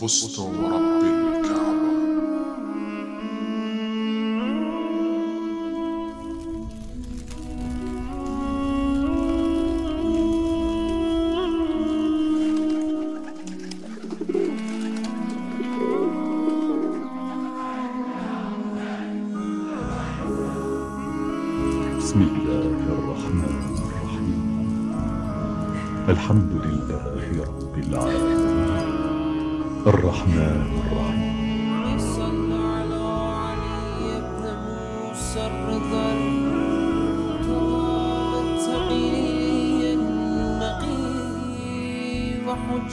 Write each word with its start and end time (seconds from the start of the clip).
فزت 0.00 0.38
ورب 0.38 1.23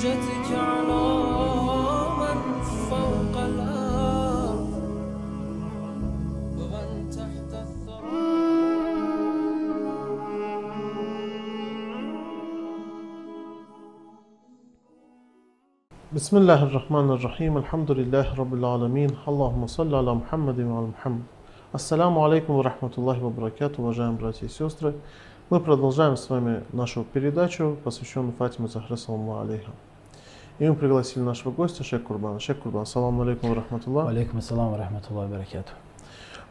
وحجتك 0.00 0.48
على 0.52 1.04
من 2.20 2.38
فوق 2.90 3.34
الأرض 3.50 4.72
ومن 6.58 7.10
تحت 7.10 7.52
الثرى 7.64 8.10
بسم 16.12 16.36
الله 16.36 16.62
الرحمن 16.62 17.10
الرحيم 17.10 17.56
الحمد 17.56 17.90
لله 17.90 18.34
رب 18.34 18.54
العالمين 18.54 19.10
اللهم 19.28 19.66
صل 19.66 19.94
على 19.94 20.14
محمد 20.14 20.58
وعلى 20.60 20.86
محمد 20.86 21.24
Ассаламу 21.72 22.24
алейкум 22.24 22.56
ва 22.56 22.62
рахматуллахи 22.62 23.20
ва 23.20 23.28
баракату, 23.28 23.82
уважаемые 23.82 24.18
братья 24.18 24.46
и 24.46 24.48
сестры. 24.48 24.94
Мы 25.50 25.60
продолжаем 25.60 26.16
с 26.16 26.30
вами 26.30 26.64
нашу 26.72 27.04
передачу, 27.04 27.76
посвященную 27.84 28.32
Фатиме 28.32 28.66
Захра, 28.66 28.96
саламу 28.96 29.38
алейха. 29.40 29.70
И 30.61 30.69
мы 30.69 30.75
пригласили 30.75 31.23
нашего 31.23 31.51
гостя, 31.51 31.83
Шейх 31.83 32.03
Курбана. 32.03 32.39
Шейх 32.39 32.59
Курбан, 32.59 32.85
саламу 32.85 33.23
алейкум 33.23 33.53
рахматуллах. 33.53 34.09
Алейкум 34.09 34.37
ассалам 34.37 34.69
ва 34.69 35.27
баракату. 35.27 35.71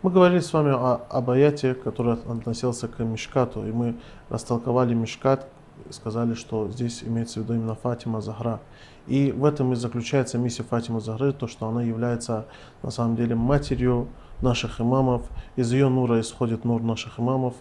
Мы 0.02 0.11
говорили 0.11 0.41
с 0.41 0.52
вами 0.52 0.72
о, 0.72 1.00
об 1.08 1.30
аяте, 1.30 1.75
который 1.75 2.14
относился 2.14 2.89
к 2.89 2.98
Мишкату, 3.05 3.64
и 3.64 3.70
мы 3.70 3.94
растолковали 4.28 4.94
Мишкат, 4.94 5.47
и 5.89 5.92
сказали, 5.92 6.34
что 6.34 6.69
здесь 6.70 7.05
имеется 7.05 7.39
в 7.39 7.44
виду 7.44 7.55
именно 7.55 7.77
Фатима 7.77 8.20
Захра. 8.20 8.58
И 9.06 9.30
в 9.30 9.44
этом 9.44 9.75
и 9.75 9.77
заключается 9.77 10.39
миссия 10.39 10.64
Фатимы 10.64 11.00
Захры, 11.00 11.33
то, 11.33 11.47
что 11.47 11.69
она 11.69 11.80
является 11.80 12.47
на 12.83 12.91
самом 12.91 13.14
деле 13.14 13.36
матерью 13.36 14.08
наших 14.42 14.80
имамов, 14.80 15.22
из 15.55 15.72
ее 15.72 15.89
нура 15.89 16.20
исходит 16.20 16.64
нур 16.64 16.83
наших 16.83 17.20
имамов 17.20 17.55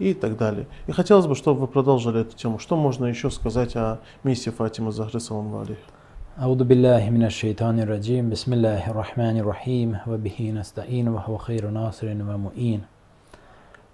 и 0.00 0.14
так 0.14 0.36
далее. 0.36 0.66
И 0.86 0.92
хотелось 0.92 1.26
бы, 1.26 1.34
чтобы 1.34 1.60
вы 1.60 1.66
продолжили 1.66 2.20
эту 2.20 2.36
тему. 2.36 2.58
Что 2.58 2.76
можно 2.76 3.06
еще 3.06 3.30
сказать 3.30 3.76
о 3.76 3.98
миссии 4.24 4.50
Фатимы 4.50 4.92
Захры, 4.92 5.20
саламу 5.20 5.60
алейхи? 5.60 5.80
أعوذ 6.36 6.64
بالله 6.64 7.10
من 7.10 7.24
الشيطان 7.24 7.80
الرجيم 7.80 8.28
بسم 8.30 8.52
الله 8.52 8.90
الرحمن 8.90 9.36
الرحيم 9.40 9.96
وبه 10.06 10.52
نستعين 10.52 11.08
وهو 11.08 11.36
خير 11.36 11.70
ناصر 11.70 12.06
ومؤين 12.12 12.80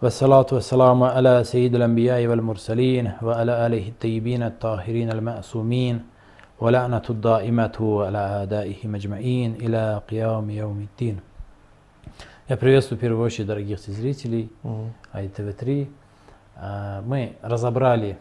والصلاة 0.03 0.47
والسلام 0.53 1.03
على 1.03 1.45
سيد 1.45 1.75
الأنبياء 1.75 2.27
والمرسلين 2.27 3.12
وعلى 3.22 3.67
آله 3.67 3.89
الطيبين 3.89 4.42
الطاهرين 4.42 5.11
المأسومين 5.11 6.03
ولعنة 6.61 7.03
الدائمة 7.11 8.03
على 8.06 8.19
أعدائهم 8.19 8.95
أجمعين 8.95 9.55
إلى 9.55 10.02
قيام 10.11 10.51
يوم 10.51 10.86
الدين 10.90 11.17
Я 12.49 12.55
приветствую 12.55 12.97
в 12.97 13.02
первую 13.02 13.25
очередь 13.25 13.47
дорогих 13.47 13.77
зрителей 13.81 14.49
Мгм. 14.63 14.93
АИТВ-3. 15.11 15.91
А, 16.55 17.02
Мы 17.02 17.35
разобрали 17.41 18.17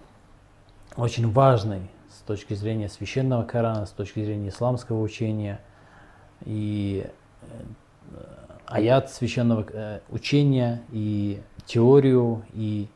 очень 0.97 1.31
важный 1.31 1.83
с 2.11 2.23
точки 2.27 2.55
зрения 2.55 2.89
священного 2.89 3.45
Корана, 3.45 3.87
с 3.87 3.91
точки 3.91 4.25
зрения 4.25 4.49
исламского 4.49 5.01
учения 5.01 5.61
и 6.45 7.07
э, 7.43 7.47
аят 8.67 9.13
священного 9.13 9.65
э, 9.73 10.01
учения, 10.09 10.83
и 10.91 11.41
теорию, 11.65 12.43
и 12.53 12.89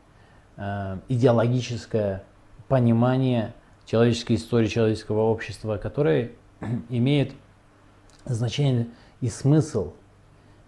э, 0.57 0.99
идеологическое 1.09 2.25
понимание 2.67 3.55
человеческой 3.87 4.35
истории, 4.35 4.67
человеческого 4.67 5.21
общества, 5.21 5.77
которое 5.77 6.33
имеет 6.89 7.35
значение 8.25 8.89
и 9.21 9.29
смысл, 9.29 9.93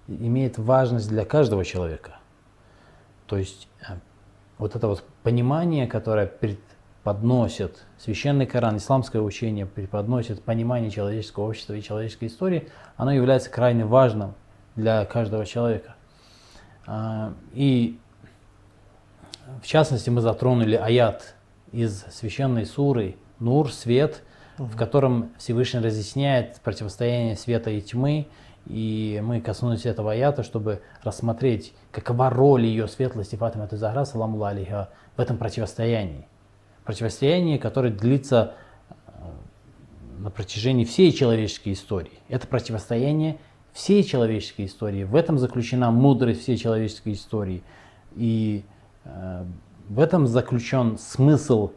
имеет 0.08 0.58
важность 0.58 1.08
для 1.08 1.24
каждого 1.24 1.64
человека. 1.64 2.18
То 3.26 3.36
есть 3.36 3.68
э, 3.88 3.94
вот 4.58 4.76
это 4.76 4.88
вот 4.88 5.04
понимание, 5.22 5.86
которое 5.86 6.26
преподносит 6.26 7.84
священный 7.98 8.46
Коран, 8.46 8.76
исламское 8.76 9.22
учение, 9.22 9.66
преподносит 9.66 10.42
понимание 10.42 10.90
человеческого 10.90 11.48
общества 11.48 11.74
и 11.74 11.82
человеческой 11.82 12.26
истории, 12.28 12.68
оно 12.96 13.12
является 13.12 13.50
крайне 13.50 13.84
важным 13.84 14.34
для 14.76 15.04
каждого 15.04 15.46
человека. 15.46 15.96
А, 16.86 17.32
И 17.52 17.98
в 19.62 19.66
частности 19.66 20.10
мы 20.10 20.20
затронули 20.20 20.76
аят 20.76 21.34
из 21.72 22.04
священной 22.10 22.66
суры 22.66 23.16
Нур, 23.38 23.72
свет, 23.72 24.22
в 24.58 24.76
котором 24.76 25.32
Всевышний 25.38 25.80
разъясняет 25.80 26.60
противостояние 26.60 27.36
света 27.36 27.70
и 27.70 27.80
тьмы, 27.80 28.28
и 28.66 29.20
мы 29.24 29.40
коснулись 29.40 29.86
этого 29.86 30.12
аята, 30.12 30.42
чтобы 30.42 30.82
рассмотреть, 31.02 31.74
какова 31.90 32.30
роль 32.30 32.64
ее 32.64 32.86
светлости 32.86 33.36
Фатима 33.36 33.68
Захра, 33.70 34.04
саламу 34.04 34.42
алейха, 34.44 34.90
в 35.16 35.20
этом 35.20 35.36
противостоянии. 35.36 36.26
Противостояние, 36.84 37.58
которое 37.58 37.92
длится 37.92 38.54
э, 38.88 38.92
на 40.18 40.30
протяжении 40.30 40.84
всей 40.84 41.12
человеческой 41.12 41.72
истории. 41.72 42.18
Это 42.28 42.46
противостояние 42.46 43.38
всей 43.72 44.04
человеческой 44.04 44.66
истории. 44.66 45.04
В 45.04 45.16
этом 45.16 45.38
заключена 45.38 45.90
мудрость 45.90 46.42
всей 46.42 46.56
человеческой 46.56 47.14
истории. 47.14 47.62
И 48.14 48.64
э, 49.04 49.44
в 49.88 50.00
этом 50.00 50.26
заключен 50.26 50.98
смысл 50.98 51.72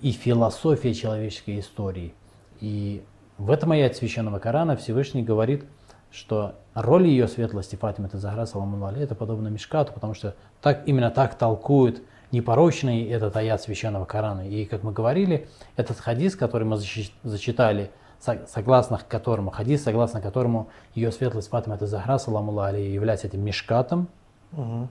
и 0.00 0.12
философия 0.12 0.94
человеческой 0.94 1.60
истории. 1.60 2.14
И 2.60 3.02
в 3.38 3.50
этом 3.50 3.72
аяте 3.72 3.94
Священного 3.96 4.38
Корана 4.38 4.76
Всевышний 4.76 5.22
говорит, 5.22 5.64
что 6.10 6.54
роль 6.74 7.06
ее 7.06 7.28
светлости 7.28 7.76
Фатима 7.76 8.08
Захра, 8.12 8.46
саламу 8.46 8.84
алейhi, 8.86 9.02
это 9.04 9.14
подобно 9.14 9.48
Мишкату, 9.48 9.92
потому 9.92 10.14
что 10.14 10.34
так, 10.62 10.86
именно 10.86 11.10
так 11.10 11.34
толкует 11.36 12.02
непорочный 12.32 13.04
этот 13.04 13.36
аят 13.36 13.62
Священного 13.62 14.04
Корана. 14.04 14.48
И 14.48 14.64
как 14.64 14.82
мы 14.82 14.92
говорили, 14.92 15.48
этот 15.76 15.98
хадис, 15.98 16.34
который 16.36 16.64
мы 16.66 16.76
зачитали, 17.22 17.90
со- 18.18 18.46
согласно 18.48 18.98
которому, 19.08 19.50
хадис, 19.50 19.84
согласно 19.84 20.20
которому 20.20 20.68
ее 20.94 21.12
светлость 21.12 21.48
Фатима 21.50 21.76
Захра, 21.80 22.18
саламу 22.18 22.52
алейhi, 22.52 22.90
является 22.92 23.26
этим 23.26 23.44
Мишкатом, 23.44 24.08
Мгм. 24.52 24.88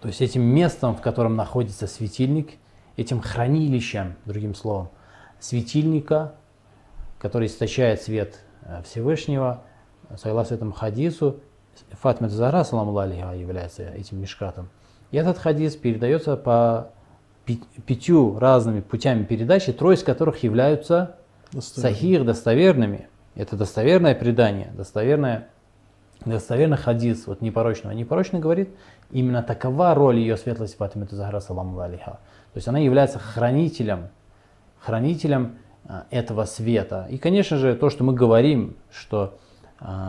то 0.00 0.08
есть 0.08 0.20
этим 0.20 0.42
местом, 0.42 0.94
в 0.94 1.00
котором 1.00 1.34
находится 1.36 1.86
светильник, 1.86 2.52
этим 2.96 3.20
хранилищем, 3.20 4.14
другим 4.26 4.54
словом, 4.54 4.90
светильника, 5.40 6.34
который 7.18 7.46
источает 7.48 8.02
свет 8.02 8.38
э, 8.62 8.82
Всевышнего, 8.84 9.62
согласно 10.16 10.54
этому 10.54 10.72
хадису, 10.72 11.40
Фатима 11.92 12.28
Захра, 12.28 12.64
саламу 12.64 12.96
алейха, 12.98 13.34
является 13.34 13.82
этим 13.82 14.20
мишкатом. 14.20 14.68
И 15.10 15.16
этот 15.16 15.38
хадис 15.38 15.76
передается 15.76 16.36
по 16.36 16.90
пятью 17.86 18.38
разными 18.38 18.80
путями 18.80 19.24
передачи, 19.24 19.72
трое 19.72 19.96
из 19.96 20.04
которых 20.04 20.42
являются 20.42 21.16
Достоверно. 21.52 21.96
сахих, 21.96 22.24
достоверными. 22.24 23.08
Это 23.34 23.56
достоверное 23.56 24.14
предание, 24.14 24.72
достоверное, 24.76 25.48
достоверный 26.24 26.76
хадис, 26.76 27.26
вот 27.26 27.40
непорочного. 27.40 27.92
Непорочный 27.92 28.40
говорит, 28.40 28.70
именно 29.10 29.42
такова 29.42 29.94
роль 29.94 30.18
ее 30.18 30.36
светлости 30.36 30.76
Фатима 30.76 31.06
Захра, 31.10 31.40
саламу 31.40 31.78
алейха. 31.80 32.20
То 32.52 32.56
есть 32.56 32.68
она 32.68 32.78
является 32.78 33.18
хранителем, 33.18 34.08
хранителем 34.78 35.58
а, 35.86 36.04
этого 36.10 36.44
света. 36.44 37.06
И, 37.10 37.18
конечно 37.18 37.56
же, 37.56 37.74
то, 37.74 37.90
что 37.90 38.04
мы 38.04 38.12
говорим, 38.12 38.76
что 38.90 39.38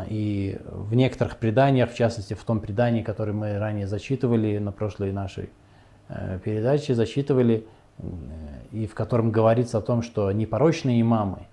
и 0.10 0.60
в 0.66 0.94
некоторых 0.96 1.38
преданиях, 1.38 1.92
в 1.92 1.96
частности 1.96 2.34
в 2.34 2.44
том 2.44 2.60
предании, 2.60 3.04
которое 3.04 3.34
мы 3.34 3.58
ранее 3.58 3.88
зачитывали 3.88 4.58
на 4.58 4.72
прошлой 4.72 5.12
нашей 5.14 5.50
э, 6.10 6.40
передаче, 6.44 6.94
зачитывали, 6.94 7.66
э, 7.98 8.04
и 8.72 8.86
в 8.86 8.94
котором 8.94 9.32
говорится 9.32 9.78
о 9.78 9.82
том, 9.82 10.02
что 10.02 10.32
непорочные 10.32 11.00
имамы 11.00 11.48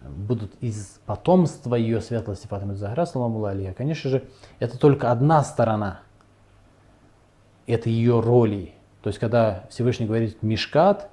будут 0.00 0.54
из 0.60 1.00
потомства 1.06 1.74
ее 1.74 2.00
светлости 2.00 2.46
Фатимы 2.46 2.76
Захра, 2.76 3.04
саламу 3.06 3.44
алейха. 3.44 3.74
Конечно 3.74 4.08
же, 4.08 4.28
это 4.60 4.78
только 4.78 5.10
одна 5.10 5.42
сторона 5.42 6.02
это 7.66 7.90
ее 7.90 8.20
роли. 8.20 8.74
То 9.02 9.08
есть, 9.08 9.18
когда 9.18 9.66
Всевышний 9.70 10.06
говорит 10.06 10.42
«мишкат», 10.42 11.10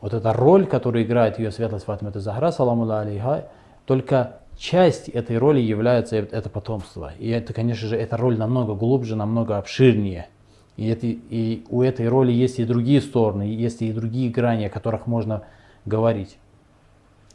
вот 0.00 0.14
эта 0.14 0.32
роль, 0.32 0.66
которую 0.66 1.04
играет 1.04 1.38
ее 1.38 1.50
светлость 1.50 1.86
Фатима 1.86 2.12
Захара, 2.12 2.50
саламу 2.50 2.88
алейха, 2.90 3.48
только 3.84 4.40
часть 4.56 5.08
этой 5.08 5.38
роли 5.38 5.60
является 5.60 6.16
это 6.16 6.50
потомство. 6.50 7.12
И 7.18 7.28
это, 7.28 7.52
конечно 7.52 7.88
же, 7.88 7.96
эта 7.96 8.16
роль 8.16 8.36
намного 8.36 8.74
глубже, 8.74 9.16
намного 9.16 9.58
обширнее. 9.58 10.28
И, 10.76 10.86
это, 10.86 11.06
и 11.06 11.64
у 11.70 11.82
этой 11.82 12.08
роли 12.08 12.30
есть 12.30 12.58
и 12.60 12.64
другие 12.64 13.00
стороны, 13.00 13.42
есть 13.42 13.82
и 13.82 13.92
другие 13.92 14.30
грани, 14.30 14.64
о 14.64 14.70
которых 14.70 15.06
можно 15.06 15.42
говорить. 15.84 16.38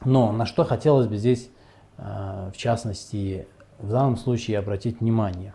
Но 0.06 0.32
на 0.32 0.46
что 0.46 0.64
хотелось 0.64 1.08
бы 1.08 1.18
здесь, 1.18 1.50
э, 1.98 2.52
в 2.54 2.58
частности, 2.58 3.48
в 3.80 3.90
данном 3.90 4.16
случае 4.16 4.60
обратить 4.60 5.02
внимание. 5.02 5.54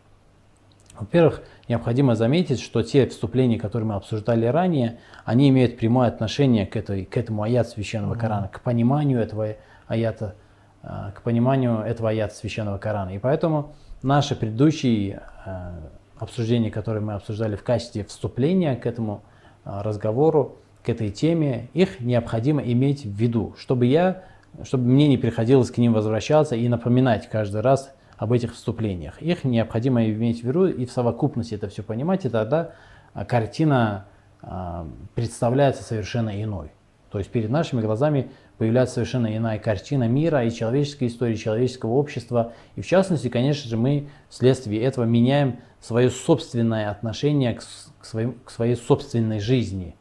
Во-первых, 1.01 1.43
необходимо 1.69 2.15
заметить, 2.15 2.61
что 2.61 2.83
те 2.83 3.07
вступления, 3.07 3.59
которые 3.59 3.89
мы 3.89 3.95
обсуждали 3.95 4.47
ранее, 4.47 4.99
они 5.25 5.49
имеют 5.49 5.77
прямое 5.77 6.09
отношение 6.09 6.67
к, 6.67 6.77
этой, 6.77 7.05
к 7.05 7.17
этому 7.17 7.43
аяту 7.43 7.71
священного 7.71 8.15
Корана, 8.15 8.49
к 8.49 8.61
пониманию 8.61 9.21
этого 9.21 9.57
аята, 9.87 10.35
э, 10.83 11.13
к 11.15 11.23
пониманию 11.23 11.81
этого 11.81 12.11
аята 12.11 12.35
священного 12.35 12.79
Корана. 12.79 13.11
И 13.11 13.19
поэтому 13.19 13.75
наши 14.03 14.35
предыдущие 14.35 15.23
э, 15.47 15.71
обсуждения, 16.19 16.71
которые 16.71 17.03
мы 17.03 17.15
обсуждали 17.15 17.57
в 17.57 17.63
качестве 17.63 18.05
вступления 18.05 18.77
к 18.77 18.87
этому 18.87 19.23
э, 19.65 19.81
разговору, 19.83 20.59
к 20.83 20.89
этой 20.89 21.11
теме, 21.11 21.69
их 21.75 22.01
необходимо 22.01 22.63
иметь 22.63 23.05
в 23.05 23.11
виду, 23.11 23.55
чтобы 23.59 23.87
я, 23.87 24.25
чтобы 24.63 24.85
мне 24.85 25.09
не 25.09 25.19
приходилось 25.19 25.71
к 25.71 25.79
ним 25.79 25.93
возвращаться 25.93 26.57
и 26.57 26.69
напоминать 26.69 27.29
каждый 27.29 27.61
раз 27.61 27.93
об 28.19 28.33
этих 28.33 28.53
вступлениях. 28.53 29.23
Их 29.23 29.45
необходимо 29.45 30.05
иметь 30.05 30.43
в 30.43 30.45
виду 30.47 30.67
и 30.67 30.85
в 30.85 30.93
совокупности 30.93 31.55
это 31.55 31.69
все 31.69 31.83
понимать, 31.83 32.27
и 32.27 32.29
тогда 32.29 32.73
а, 33.15 33.25
картина 33.25 34.07
а, 34.43 34.87
представляется 35.15 35.83
совершенно 35.83 36.43
иной. 36.43 36.73
То 37.11 37.19
есть 37.19 37.31
перед 37.31 37.49
нашими 37.49 37.81
глазами 37.81 38.31
появляется 38.59 38.97
совершенно 38.97 39.35
иная 39.35 39.59
картина 39.59 40.09
мира 40.09 40.45
и 40.45 40.51
человеческой 40.51 41.09
истории, 41.09 41.37
человеческого 41.37 41.93
общества. 41.93 42.53
И 42.77 42.83
в 42.83 42.87
частности, 42.87 43.29
конечно 43.29 43.71
же, 43.71 43.77
мы 43.77 44.09
вследствие 44.29 44.83
этого 44.83 45.05
меняем 45.05 45.61
свое 45.81 46.11
собственное 46.11 46.91
отношение 46.91 47.55
к, 47.55 47.63
к, 48.01 48.05
своим, 48.05 48.35
к 48.45 48.51
своей 48.51 48.75
собственной 48.75 49.41
жизни. 49.41 49.95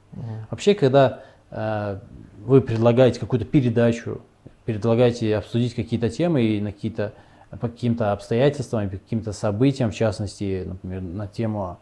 Вообще, 0.50 0.74
когда 0.74 1.22
э, 1.52 2.00
вы 2.44 2.62
предлагаете 2.62 3.20
какую-то 3.20 3.46
передачу, 3.46 4.22
предлагаете 4.66 5.38
обсудить 5.38 5.76
какие-то 5.76 6.10
темы 6.10 6.44
и 6.44 6.60
на 6.60 6.72
какие-то 6.72 7.14
по 7.50 7.68
каким-то 7.68 8.12
обстоятельствам, 8.12 8.90
по 8.90 8.98
каким-то 8.98 9.32
событиям, 9.32 9.92
в 9.92 9.96
частности, 9.96 10.64
например, 10.66 11.02
на 11.02 11.28
тему 11.28 11.78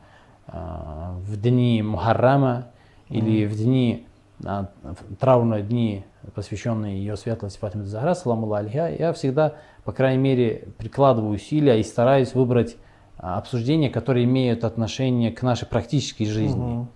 э, 0.47 0.51
в 0.53 1.41
дни 1.41 1.81
Мухаррама 1.81 2.67
или 3.09 3.45
в 3.45 3.55
дни 3.55 4.05
а, 4.43 4.69
в 4.83 5.15
траурные 5.15 5.63
дни, 5.63 6.03
посвященные 6.33 6.97
ее 6.97 7.15
светлости 7.15 7.57
Фатиме 7.57 7.85
Захара, 7.85 8.13
саламу 8.15 8.51
алейха, 8.53 8.93
я 8.93 9.13
всегда, 9.13 9.55
по 9.85 9.93
крайней 9.93 10.21
мере, 10.21 10.67
прикладываю 10.77 11.33
усилия 11.33 11.79
и 11.79 11.83
стараюсь 11.83 12.33
выбрать 12.33 12.75
а, 13.17 13.37
обсуждения, 13.37 13.89
которые 13.89 14.25
имеют 14.25 14.63
отношение 14.63 15.31
к 15.31 15.41
нашей 15.41 15.67
практической 15.67 16.25
жизни. 16.25 16.87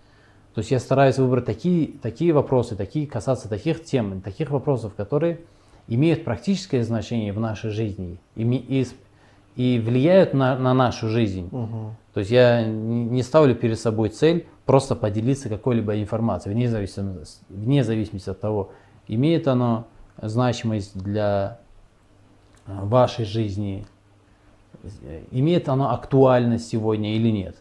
То 0.54 0.60
есть 0.60 0.72
я 0.72 0.80
стараюсь 0.80 1.18
выбрать 1.18 1.46
такие, 1.46 1.88
такие 2.02 2.34
вопросы, 2.34 2.76
такие, 2.76 3.08
касаться 3.08 3.48
таких 3.48 3.86
тем, 3.86 4.22
таких 4.22 4.50
вопросов, 4.50 4.94
которые 4.96 5.40
имеют 5.90 6.24
практическое 6.24 6.84
значение 6.84 7.34
в 7.34 7.40
нашей 7.40 7.72
жизни 7.72 8.20
и, 8.36 8.44
и, 8.44 8.88
и 9.56 9.80
влияют 9.80 10.34
на, 10.34 10.58
на 10.58 10.74
нашу 10.74 11.10
жизнь. 11.10 11.50
То 12.14 12.20
есть 12.20 12.32
я 12.32 12.66
не 12.66 13.24
ставлю 13.24 13.56
перед 13.56 13.80
собой 13.80 14.10
цель 14.10 14.46
просто 14.66 14.96
поделиться 14.96 15.50
какой-либо 15.50 16.00
информацией, 16.00 16.54
вне 16.54 16.70
зависимости, 16.70 17.44
вне 17.50 17.84
зависимости 17.84 18.30
от 18.30 18.40
того, 18.40 18.72
имеет 19.08 19.48
оно 19.48 19.88
значимость 20.22 21.02
для 21.02 21.60
э, 22.68 22.72
вашей 22.84 23.26
жизни, 23.26 23.86
имеет 25.32 25.70
оно 25.70 25.92
актуальность 25.92 26.68
сегодня 26.68 27.16
или 27.16 27.30
нет. 27.30 27.56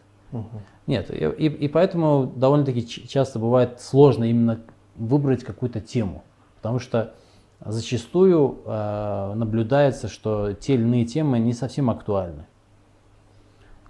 Нет, 0.87 1.11
и, 1.11 1.47
и- 1.47 1.69
поэтому 1.69 2.31
довольно-таки 2.37 2.87
часто 2.87 3.39
бывает 3.39 3.81
сложно 3.81 4.25
именно 4.25 4.61
выбрать 4.97 5.45
какую-то 5.45 5.81
тему, 5.81 6.23
потому 6.57 6.79
что 6.79 7.15
зачастую 7.65 8.59
э, 8.65 9.33
наблюдается, 9.35 10.09
что 10.09 10.53
те 10.53 10.75
или 10.75 10.83
иные 10.83 11.05
темы 11.05 11.39
не 11.39 11.53
совсем 11.53 11.91
актуальны. 11.91 12.47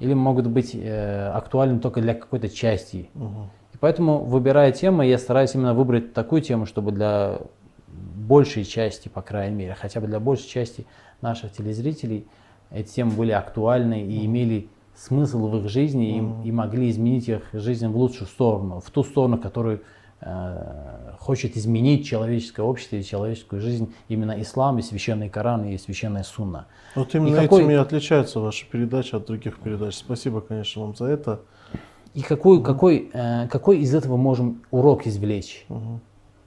Или 0.00 0.14
могут 0.14 0.46
быть 0.46 0.74
э, 0.74 1.28
актуальны 1.28 1.80
только 1.80 2.00
для 2.00 2.14
какой-то 2.14 2.48
части. 2.48 3.10
И 3.74 3.76
поэтому, 3.80 4.24
выбирая 4.24 4.72
темы, 4.72 5.06
я 5.06 5.18
стараюсь 5.18 5.54
именно 5.54 5.74
выбрать 5.74 6.14
такую 6.14 6.42
тему, 6.42 6.66
чтобы 6.66 6.92
для 6.92 7.38
большей 7.86 8.64
части, 8.64 9.08
по 9.08 9.22
крайней 9.22 9.56
мере, 9.56 9.74
хотя 9.74 10.00
бы 10.00 10.06
для 10.06 10.20
большей 10.20 10.48
части 10.48 10.86
наших 11.20 11.52
телезрителей 11.52 12.26
эти 12.70 12.96
темы 12.96 13.12
были 13.12 13.32
актуальны 13.32 14.04
и 14.04 14.26
имели 14.26 14.68
смысл 14.94 15.48
в 15.48 15.56
их 15.58 15.68
жизни 15.68 16.16
и, 16.16 16.48
и 16.48 16.52
могли 16.52 16.90
изменить 16.90 17.28
их 17.28 17.42
жизнь 17.52 17.86
в 17.88 17.96
лучшую 17.96 18.26
сторону, 18.26 18.80
в 18.80 18.90
ту 18.90 19.02
сторону, 19.04 19.38
которую 19.38 19.82
хочет 21.18 21.56
изменить 21.56 22.06
человеческое 22.06 22.62
общество 22.62 22.96
и 22.96 23.04
человеческую 23.04 23.60
жизнь 23.62 23.94
именно 24.08 24.40
ислам 24.40 24.78
и 24.78 24.82
священный 24.82 25.28
Коран 25.28 25.64
и 25.64 25.78
священная 25.78 26.24
сунна. 26.24 26.66
Вот 26.94 27.14
именно 27.14 27.42
какой- 27.42 27.62
этим 27.62 27.70
и 27.70 27.74
отличается 27.74 28.40
ваша 28.40 28.66
передача 28.66 29.18
от 29.18 29.26
других 29.26 29.58
передач. 29.58 29.94
Спасибо, 29.94 30.40
конечно, 30.40 30.82
вам 30.82 30.96
за 30.96 31.06
это. 31.06 31.40
И 32.14 32.22
какой, 32.22 32.62
какой, 32.62 33.10
э, 33.12 33.46
какой 33.48 33.78
из 33.78 33.94
этого 33.94 34.16
можем 34.16 34.62
урок 34.70 35.06
извлечь? 35.06 35.66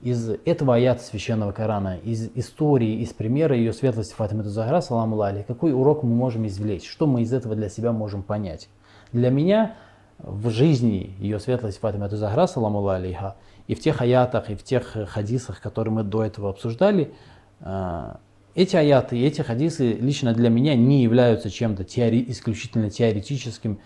Из 0.01 0.31
этого 0.45 0.75
аята 0.75 1.03
священного 1.03 1.51
Корана, 1.51 1.97
из 2.03 2.29
истории, 2.35 3.01
из 3.01 3.13
примера 3.13 3.55
ее 3.55 3.71
светлости 3.71 4.13
Фатима 4.15 4.43
Захара, 4.43 4.81
саламу 4.81 5.23
какой 5.47 5.73
урок 5.73 6.03
мы 6.03 6.15
можем 6.15 6.47
извлечь? 6.47 6.89
Что 6.89 7.05
мы 7.05 7.21
из 7.21 7.31
этого 7.31 7.55
для 7.55 7.69
себя 7.69 7.91
можем 7.91 8.23
понять? 8.23 8.67
Для 9.13 9.29
меня 9.29 9.75
в 10.23 10.49
жизни 10.49 11.15
ее 11.19 11.39
светлости 11.39 11.79
Фатима 11.79 12.09
Захара, 12.09 12.47
саламу 12.47 12.87
алейха, 12.87 13.35
и 13.67 13.75
в 13.75 13.79
тех 13.79 14.01
аятах, 14.01 14.49
и 14.49 14.55
в 14.55 14.63
тех 14.63 14.97
хадисах, 15.09 15.61
которые 15.61 15.93
мы 15.93 16.03
до 16.03 16.23
этого 16.23 16.49
обсуждали, 16.49 17.13
э, 17.59 18.15
эти 18.53 18.75
аяты 18.75 19.17
и 19.17 19.25
эти 19.25 19.41
хадисы 19.41 19.93
лично 19.93 20.33
для 20.33 20.49
меня 20.49 20.75
не 20.75 21.03
являются 21.03 21.49
чем-то 21.49 21.83
теори- 21.83 22.29
исключительно 22.29 22.89
теоретическим, 22.89 23.79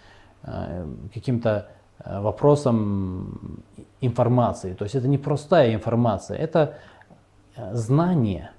э, 0.44 0.88
каким-то 1.14 1.70
э, 2.04 2.20
вопросом 2.20 3.64
информации. 4.02 4.74
То 4.74 4.84
есть 4.84 4.96
это 4.96 5.08
не 5.08 5.18
простая 5.18 5.74
информация, 5.74 6.38
это 6.38 6.78
знание, 7.72 8.52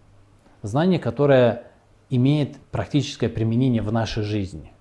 знание, 0.63 0.99
которое 0.99 1.65
имеет 2.09 2.57
практическое 2.71 3.29
применение 3.29 3.83
в 3.83 3.93
нашей 3.93 4.23
жизни. 4.23 4.73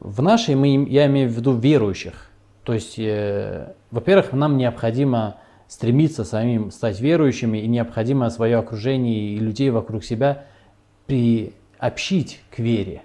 В 0.00 0.22
нашей, 0.22 0.54
мы, 0.54 0.86
я 0.88 1.06
имею 1.06 1.28
в 1.28 1.32
виду 1.32 1.52
верующих. 1.54 2.30
То 2.64 2.74
есть, 2.74 2.98
э, 2.98 3.74
во-первых, 3.90 4.32
нам 4.32 4.56
необходимо 4.56 5.36
стремиться 5.68 6.24
самим 6.24 6.70
стать 6.70 7.00
верующими, 7.00 7.58
и 7.58 7.66
необходимо 7.66 8.28
свое 8.30 8.58
окружение 8.58 9.30
и 9.30 9.38
людей 9.38 9.70
вокруг 9.70 10.04
себя 10.04 10.44
приобщить 11.06 12.40
к 12.50 12.58
вере. 12.58 13.02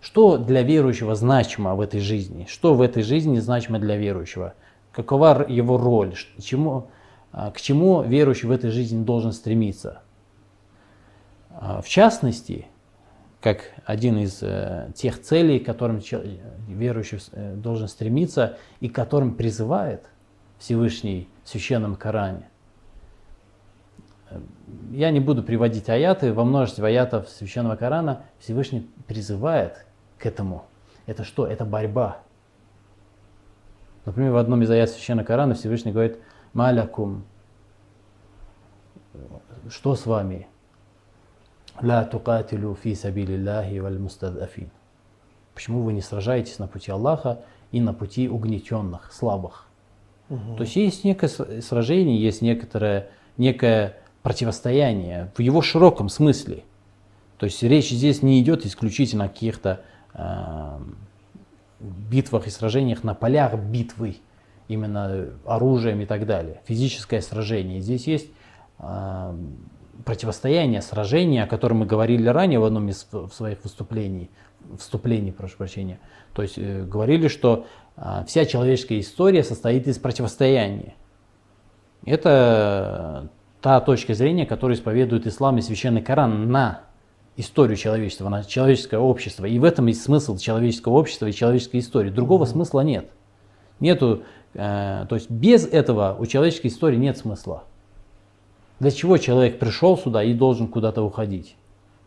Что 0.00 0.38
для 0.38 0.62
верующего 0.62 1.14
значимо 1.14 1.74
в 1.74 1.80
этой 1.80 2.00
жизни? 2.00 2.46
Что 2.48 2.74
в 2.74 2.82
этой 2.82 3.02
жизни 3.02 3.38
значимо 3.38 3.78
для 3.78 3.96
верующего? 3.96 4.54
Какова 4.92 5.46
его 5.48 5.76
роль? 5.76 6.14
Чему, 6.42 6.88
а, 7.32 7.50
к 7.50 7.60
чему 7.60 8.02
верующий 8.02 8.48
в 8.48 8.50
этой 8.50 8.70
жизни 8.70 9.04
должен 9.04 9.32
стремиться? 9.32 10.02
А, 11.50 11.80
В 11.82 11.88
частности, 11.88 12.66
как 13.40 13.62
один 13.86 14.18
из 14.18 14.42
э, 14.42 14.90
тех 14.94 15.20
целей, 15.20 15.60
к 15.60 15.66
которым 15.66 16.00
чел- 16.00 16.22
верующий 16.68 17.18
э, 17.32 17.54
должен 17.54 17.88
стремиться 17.88 18.58
и 18.80 18.88
к 18.88 18.94
которым 18.94 19.34
призывает 19.34 20.04
Всевышний 20.58 21.28
в 21.44 21.48
Священном 21.48 21.96
Коране. 21.96 22.50
Э, 24.30 24.40
Я 24.92 25.10
не 25.10 25.20
буду 25.20 25.42
приводить 25.42 25.88
аяты, 25.88 26.34
во 26.34 26.44
множестве 26.44 26.84
аятов 26.84 27.28
Священного 27.30 27.76
Корана 27.76 28.24
Всевышний 28.40 28.90
призывает 29.06 29.86
к 30.18 30.26
этому. 30.26 30.66
Это 31.06 31.24
что? 31.24 31.46
Это 31.46 31.64
борьба. 31.64 32.18
Например, 34.04 34.32
в 34.32 34.36
одном 34.36 34.62
из 34.62 34.70
аят 34.70 34.90
Священного 34.90 35.26
Корана 35.26 35.54
Всевышний 35.54 35.92
говорит 35.92 36.18
«Малякум». 36.52 37.24
Что 39.68 39.94
с 39.94 40.06
вами? 40.06 40.46
«Ла 41.82 42.04
тукатилю 42.04 42.74
фи 42.74 42.94
сабилиллахи 42.94 43.78
валь 43.78 43.98
мустадафин». 43.98 44.70
Почему 45.54 45.82
вы 45.82 45.92
не 45.92 46.00
сражаетесь 46.00 46.58
на 46.58 46.66
пути 46.66 46.90
Аллаха 46.90 47.40
и 47.72 47.80
на 47.80 47.92
пути 47.92 48.28
угнетенных, 48.28 49.12
слабых? 49.12 49.66
То 50.28 50.62
есть 50.62 50.76
есть 50.76 51.04
некое 51.04 51.28
сражение, 51.28 52.20
есть 52.20 52.40
некоторое, 52.40 53.08
некое 53.36 53.96
противостояние 54.22 55.32
в 55.34 55.40
его 55.40 55.60
широком 55.60 56.08
смысле. 56.08 56.62
То 57.38 57.46
есть 57.46 57.62
речь 57.62 57.90
здесь 57.90 58.22
не 58.22 58.40
идет 58.40 58.64
исключительно 58.64 59.24
о 59.24 59.28
каких-то 59.28 59.80
эм, 60.14 60.96
битвах 61.80 62.46
и 62.46 62.50
сражениях 62.50 63.02
на 63.02 63.14
полях 63.14 63.58
битвы, 63.58 64.18
именно 64.68 65.26
оружием 65.46 66.00
и 66.00 66.06
так 66.06 66.26
далее. 66.26 66.60
Физическое 66.64 67.22
сражение. 67.22 67.80
Здесь 67.80 68.06
есть 68.06 68.28
э, 68.78 69.34
противостояние, 70.04 70.82
сражение, 70.82 71.44
о 71.44 71.46
котором 71.46 71.78
мы 71.78 71.86
говорили 71.86 72.28
ранее 72.28 72.58
в 72.58 72.64
одном 72.64 72.88
из 72.88 73.06
своих 73.32 73.62
выступлений, 73.64 74.30
вступлений, 74.78 75.32
прошу 75.32 75.56
прощения. 75.56 75.98
То 76.32 76.42
есть 76.42 76.58
э, 76.58 76.84
говорили, 76.84 77.28
что 77.28 77.66
э, 77.96 78.24
вся 78.26 78.44
человеческая 78.44 79.00
история 79.00 79.42
состоит 79.42 79.86
из 79.88 79.98
противостояния. 79.98 80.94
Это 82.04 83.28
та 83.60 83.80
точка 83.80 84.14
зрения, 84.14 84.46
которую 84.46 84.76
исповедует 84.76 85.26
ислам 85.26 85.58
и 85.58 85.62
священный 85.62 86.02
Коран 86.02 86.50
на 86.50 86.82
историю 87.36 87.76
человечества, 87.76 88.28
на 88.28 88.44
человеческое 88.44 88.98
общество. 88.98 89.44
И 89.44 89.58
в 89.58 89.64
этом 89.64 89.86
есть 89.86 90.02
смысл 90.02 90.36
человеческого 90.36 90.94
общества 90.94 91.26
и 91.26 91.32
человеческой 91.32 91.80
истории. 91.80 92.10
Другого 92.10 92.44
смысла 92.44 92.80
нет. 92.80 93.10
Нету, 93.80 94.24
э, 94.54 95.06
то 95.08 95.14
есть 95.14 95.30
без 95.30 95.66
этого 95.66 96.16
у 96.18 96.26
человеческой 96.26 96.68
истории 96.68 96.96
нет 96.96 97.18
смысла. 97.18 97.64
Для 98.80 98.90
чего 98.90 99.18
человек 99.18 99.58
пришел 99.58 99.98
сюда 99.98 100.24
и 100.24 100.32
должен 100.32 100.66
куда-то 100.66 101.02
уходить? 101.02 101.54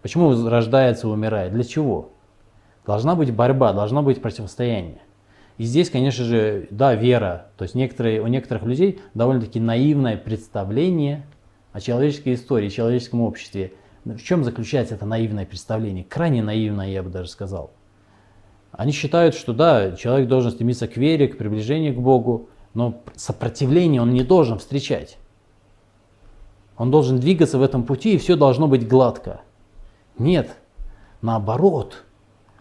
Почему 0.01 0.49
рождается 0.49 1.07
и 1.07 1.09
умирает? 1.11 1.53
Для 1.53 1.63
чего? 1.63 2.09
Должна 2.85 3.13
быть 3.15 3.31
борьба, 3.31 3.73
должно 3.73 4.01
быть 4.01 4.23
противостояние. 4.23 5.01
И 5.59 5.65
здесь, 5.65 5.91
конечно 5.91 6.25
же, 6.25 6.67
да, 6.71 6.95
вера. 6.95 7.51
То 7.57 7.63
есть 7.63 7.75
некоторые, 7.75 8.21
у 8.21 8.27
некоторых 8.27 8.63
людей 8.63 8.99
довольно-таки 9.13 9.59
наивное 9.59 10.17
представление 10.17 11.27
о 11.73 11.79
человеческой 11.79 12.33
истории, 12.33 12.69
человеческом 12.69 13.21
обществе. 13.21 13.73
В 14.03 14.17
чем 14.17 14.43
заключается 14.43 14.95
это 14.95 15.05
наивное 15.05 15.45
представление? 15.45 16.03
Крайне 16.03 16.41
наивное, 16.41 16.89
я 16.89 17.03
бы 17.03 17.11
даже 17.11 17.29
сказал. 17.29 17.71
Они 18.71 18.91
считают, 18.91 19.35
что 19.35 19.53
да, 19.53 19.91
человек 19.91 20.27
должен 20.27 20.51
стремиться 20.51 20.87
к 20.87 20.97
вере, 20.97 21.27
к 21.27 21.37
приближению 21.37 21.93
к 21.93 21.99
Богу, 21.99 22.49
но 22.73 23.03
сопротивление 23.15 24.01
он 24.01 24.11
не 24.11 24.23
должен 24.23 24.57
встречать. 24.57 25.19
Он 26.77 26.91
должен 26.91 27.19
двигаться 27.19 27.57
в 27.57 27.61
этом 27.61 27.83
пути, 27.83 28.13
и 28.13 28.17
все 28.17 28.35
должно 28.35 28.67
быть 28.67 28.87
гладко. 28.87 29.41
Нет, 30.17 30.55
наоборот. 31.21 32.03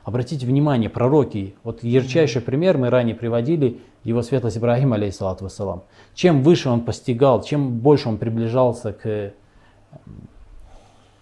Обратите 0.04 0.46
внимание, 0.46 0.90
пророки, 0.90 1.54
вот 1.62 1.84
ярчайший 1.84 2.42
пример 2.42 2.76
мы 2.76 2.90
ранее 2.90 3.14
приводили, 3.14 3.80
его 4.02 4.22
светлость 4.22 4.58
Ибрагим, 4.58 4.92
алейхиссалату 4.92 5.44
вассалам. 5.44 5.84
Чем 6.14 6.42
выше 6.42 6.68
он 6.68 6.80
постигал, 6.80 7.42
чем 7.42 7.78
больше 7.78 8.08
он 8.08 8.18
приближался 8.18 8.92
к 8.92 9.32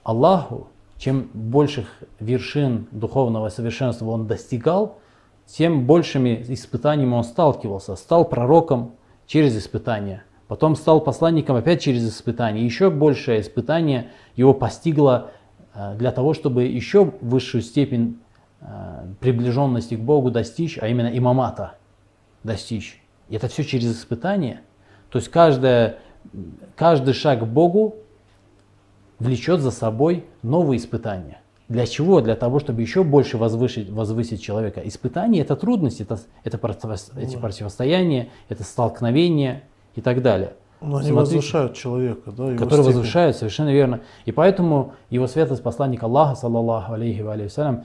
Аллаху, 0.02 0.68
чем 0.97 1.28
больших 1.35 1.88
вершин 2.20 2.87
духовного 2.90 3.50
совершенства 3.50 4.06
он 4.06 4.26
достигал, 4.26 4.99
тем 5.47 5.85
большими 5.85 6.44
испытаниями 6.49 7.14
он 7.14 7.25
сталкивался. 7.25 7.97
Стал 7.97 8.25
пророком 8.25 8.92
через 9.26 9.56
испытания, 9.59 10.25
потом 10.50 10.75
стал 10.75 11.00
посланником 11.00 11.54
опять 11.54 11.80
через 11.80 12.04
испытания. 12.09 12.64
Еще 12.64 12.90
большее 12.90 13.40
испытание 13.40 14.09
его 14.35 14.52
постигло 14.52 15.30
э, 15.75 15.95
для 15.97 16.11
того, 16.11 16.35
чтобы 16.35 16.64
еще 16.64 17.04
высшую 17.21 17.62
степень 17.62 18.19
э, 18.61 18.66
приближенности 19.21 19.95
к 19.95 20.00
Богу 20.00 20.33
достичь, 20.33 20.76
а 20.83 20.88
именно 20.88 21.07
имамата 21.16 21.75
достичь. 22.42 23.00
И 23.28 23.37
это 23.37 23.47
все 23.47 23.62
через 23.62 23.97
испытание. 23.97 24.62
То 25.11 25.21
есть 25.21 25.30
каждое, 25.30 25.99
каждый 26.75 27.14
шаг 27.14 27.42
к 27.42 27.45
Богу 27.45 27.95
влечет 29.21 29.61
за 29.61 29.71
собой 29.71 30.25
новые 30.42 30.78
испытания. 30.78 31.42
Для 31.69 31.87
чего? 31.87 32.21
Для 32.21 32.35
того, 32.35 32.59
чтобы 32.59 32.83
еще 32.83 33.04
больше 33.04 33.38
возвысить, 33.38 33.88
возвысить 33.88 34.42
человека. 34.42 34.80
Испытания– 34.85 35.40
это 35.42 35.54
трудности, 35.54 36.02
это, 36.02 36.19
это 36.42 36.59
противос- 36.59 37.16
эти 37.16 37.37
противостояния, 37.37 38.30
это 38.49 38.64
столкновения 38.64 39.62
и 39.94 40.00
так 40.00 40.23
далее. 40.23 40.54
Но 40.80 40.97
они 40.97 41.11
Смотрите. 41.11 41.37
возвышают 41.37 41.75
человека, 41.75 42.32
да, 42.32 42.47
его 42.47 42.56
которые 42.56 42.85
степень. 42.85 42.97
возвышают, 42.97 43.37
совершенно 43.37 43.68
верно. 43.68 44.00
И 44.25 44.32
поэтому 44.32 44.94
его 45.11 45.26
светлость 45.26 45.62
посланник 45.62 46.02
Аллаха, 46.02 46.35
саллаллаху 46.37 46.94
алейхи 46.94 47.20
ва 47.20 47.35
алейхи 47.35 47.85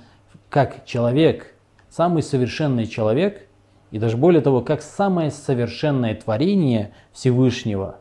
как 0.50 0.86
человек, 0.86 1.54
самый 1.90 2.24
совершенный 2.24 2.88
человек, 2.88 3.48
и 3.92 4.00
даже 4.00 4.16
более 4.18 4.42
того, 4.42 4.62
как 4.62 4.82
самое 4.82 5.32
совершенное 5.32 6.16
творение 6.16 6.94
Всевышнего, 7.12 7.98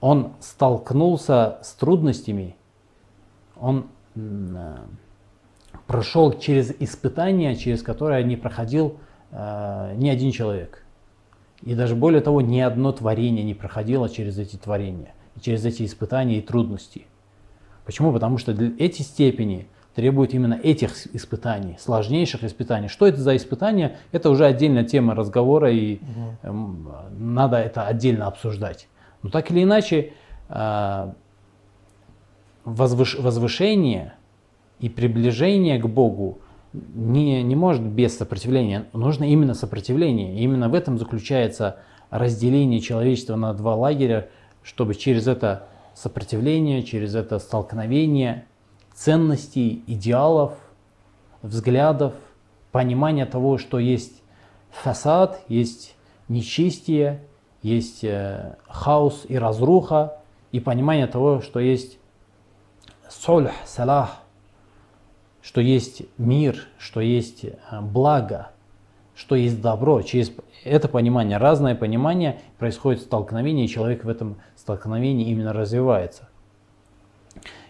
он 0.00 0.34
столкнулся 0.40 1.58
с 1.62 1.72
трудностями, 1.72 2.56
он 3.56 3.86
прошел 5.86 6.32
через 6.38 6.70
испытания, 6.80 7.54
через 7.56 7.82
которые 7.82 8.24
не 8.24 8.36
проходил 8.36 8.98
э, 9.30 9.94
ни 9.96 10.08
один 10.08 10.32
человек. 10.32 10.85
И 11.62 11.74
даже 11.74 11.94
более 11.94 12.20
того, 12.20 12.40
ни 12.40 12.60
одно 12.60 12.92
творение 12.92 13.44
не 13.44 13.54
проходило 13.54 14.08
через 14.08 14.38
эти 14.38 14.56
творения, 14.56 15.14
через 15.40 15.64
эти 15.64 15.84
испытания 15.84 16.38
и 16.38 16.42
трудности. 16.42 17.06
Почему? 17.84 18.12
Потому 18.12 18.38
что 18.38 18.52
для- 18.52 18.72
эти 18.78 19.02
степени 19.02 19.66
требуют 19.94 20.34
именно 20.34 20.54
этих 20.54 21.14
испытаний, 21.14 21.76
сложнейших 21.80 22.44
испытаний. 22.44 22.88
Что 22.88 23.06
это 23.06 23.18
за 23.20 23.34
испытания? 23.36 23.96
Это 24.12 24.28
уже 24.28 24.44
отдельная 24.44 24.84
тема 24.84 25.14
разговора, 25.14 25.72
и 25.72 26.00
эм, 26.42 26.88
надо 27.18 27.56
это 27.56 27.86
отдельно 27.86 28.26
обсуждать. 28.26 28.88
Но 29.22 29.30
так 29.30 29.50
или 29.50 29.62
иначе, 29.62 30.12
э, 30.50 31.12
возвыш- 32.66 33.20
возвышение 33.20 34.14
и 34.80 34.88
приближение 34.88 35.78
к 35.80 35.86
Богу 35.86 36.38
не, 36.94 37.42
не 37.42 37.56
может 37.56 37.82
без 37.82 38.16
сопротивления. 38.16 38.86
Нужно 38.92 39.24
именно 39.24 39.54
сопротивление. 39.54 40.36
И 40.36 40.42
именно 40.42 40.68
в 40.68 40.74
этом 40.74 40.98
заключается 40.98 41.78
разделение 42.10 42.80
человечества 42.80 43.36
на 43.36 43.52
два 43.54 43.74
лагеря, 43.74 44.28
чтобы 44.62 44.94
через 44.94 45.26
это 45.26 45.68
сопротивление, 45.94 46.82
через 46.82 47.14
это 47.14 47.38
столкновение 47.38 48.46
ценностей, 48.94 49.82
идеалов, 49.86 50.54
взглядов, 51.42 52.14
понимание 52.72 53.26
того, 53.26 53.58
что 53.58 53.78
есть 53.78 54.22
фасад, 54.70 55.40
есть 55.48 55.96
нечистие, 56.28 57.22
есть 57.62 58.04
э, 58.04 58.56
хаос 58.68 59.24
и 59.28 59.38
разруха, 59.38 60.18
и 60.52 60.60
понимание 60.60 61.06
того, 61.06 61.40
что 61.40 61.60
есть 61.60 61.98
сульх, 63.08 63.52
салах, 63.64 64.22
что 65.46 65.60
есть 65.60 66.02
мир, 66.18 66.66
что 66.76 67.00
есть 67.00 67.44
э, 67.44 67.80
благо, 67.80 68.48
что 69.14 69.36
есть 69.36 69.62
добро. 69.62 70.02
Через 70.02 70.32
это 70.64 70.88
понимание, 70.88 71.38
разное 71.38 71.76
понимание, 71.76 72.40
происходит 72.58 73.02
столкновение, 73.02 73.66
и 73.66 73.68
человек 73.68 74.04
в 74.04 74.08
этом 74.08 74.38
столкновении 74.56 75.28
именно 75.28 75.52
развивается. 75.52 76.28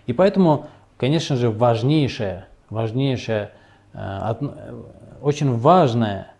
И 0.06 0.14
поэтому, 0.14 0.68
конечно 0.96 1.36
же, 1.36 1.50
важнейшая, 1.50 2.48
важнейшая, 2.70 3.52
э, 3.92 3.98
э, 4.40 4.82
очень 5.20 5.54
важная 5.58 6.32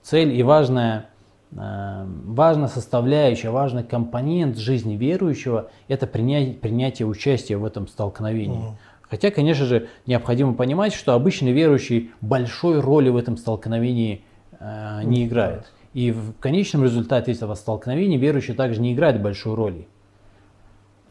цель 0.00 0.32
и 0.32 0.42
важная, 0.44 1.06
важная 1.50 2.68
составляющая, 2.68 3.50
важный 3.50 3.84
компонент 3.84 4.58
жизни 4.58 4.96
верующего– 4.96 5.70
это 5.88 6.06
принятие, 6.06 6.54
принятие 6.54 7.06
участия 7.06 7.56
в 7.56 7.64
этом 7.64 7.86
столкновении. 7.86 8.76
Хотя, 9.14 9.30
конечно 9.30 9.64
же, 9.64 9.86
необходимо 10.06 10.54
понимать, 10.54 10.92
что 10.92 11.12
обычный 11.14 11.52
верующий 11.52 12.10
большой 12.20 12.80
роли 12.80 13.10
в 13.10 13.16
этом 13.16 13.36
столкновении 13.36 14.24
э, 14.58 15.02
не 15.04 15.24
играет. 15.24 15.70
И 15.92 16.10
в 16.10 16.32
конечном 16.40 16.82
результате 16.82 17.30
этого 17.30 17.54
столкновения 17.54 18.18
верующий 18.18 18.54
также 18.54 18.80
не 18.80 18.92
играет 18.92 19.22
большой 19.22 19.54
роли. 19.54 19.86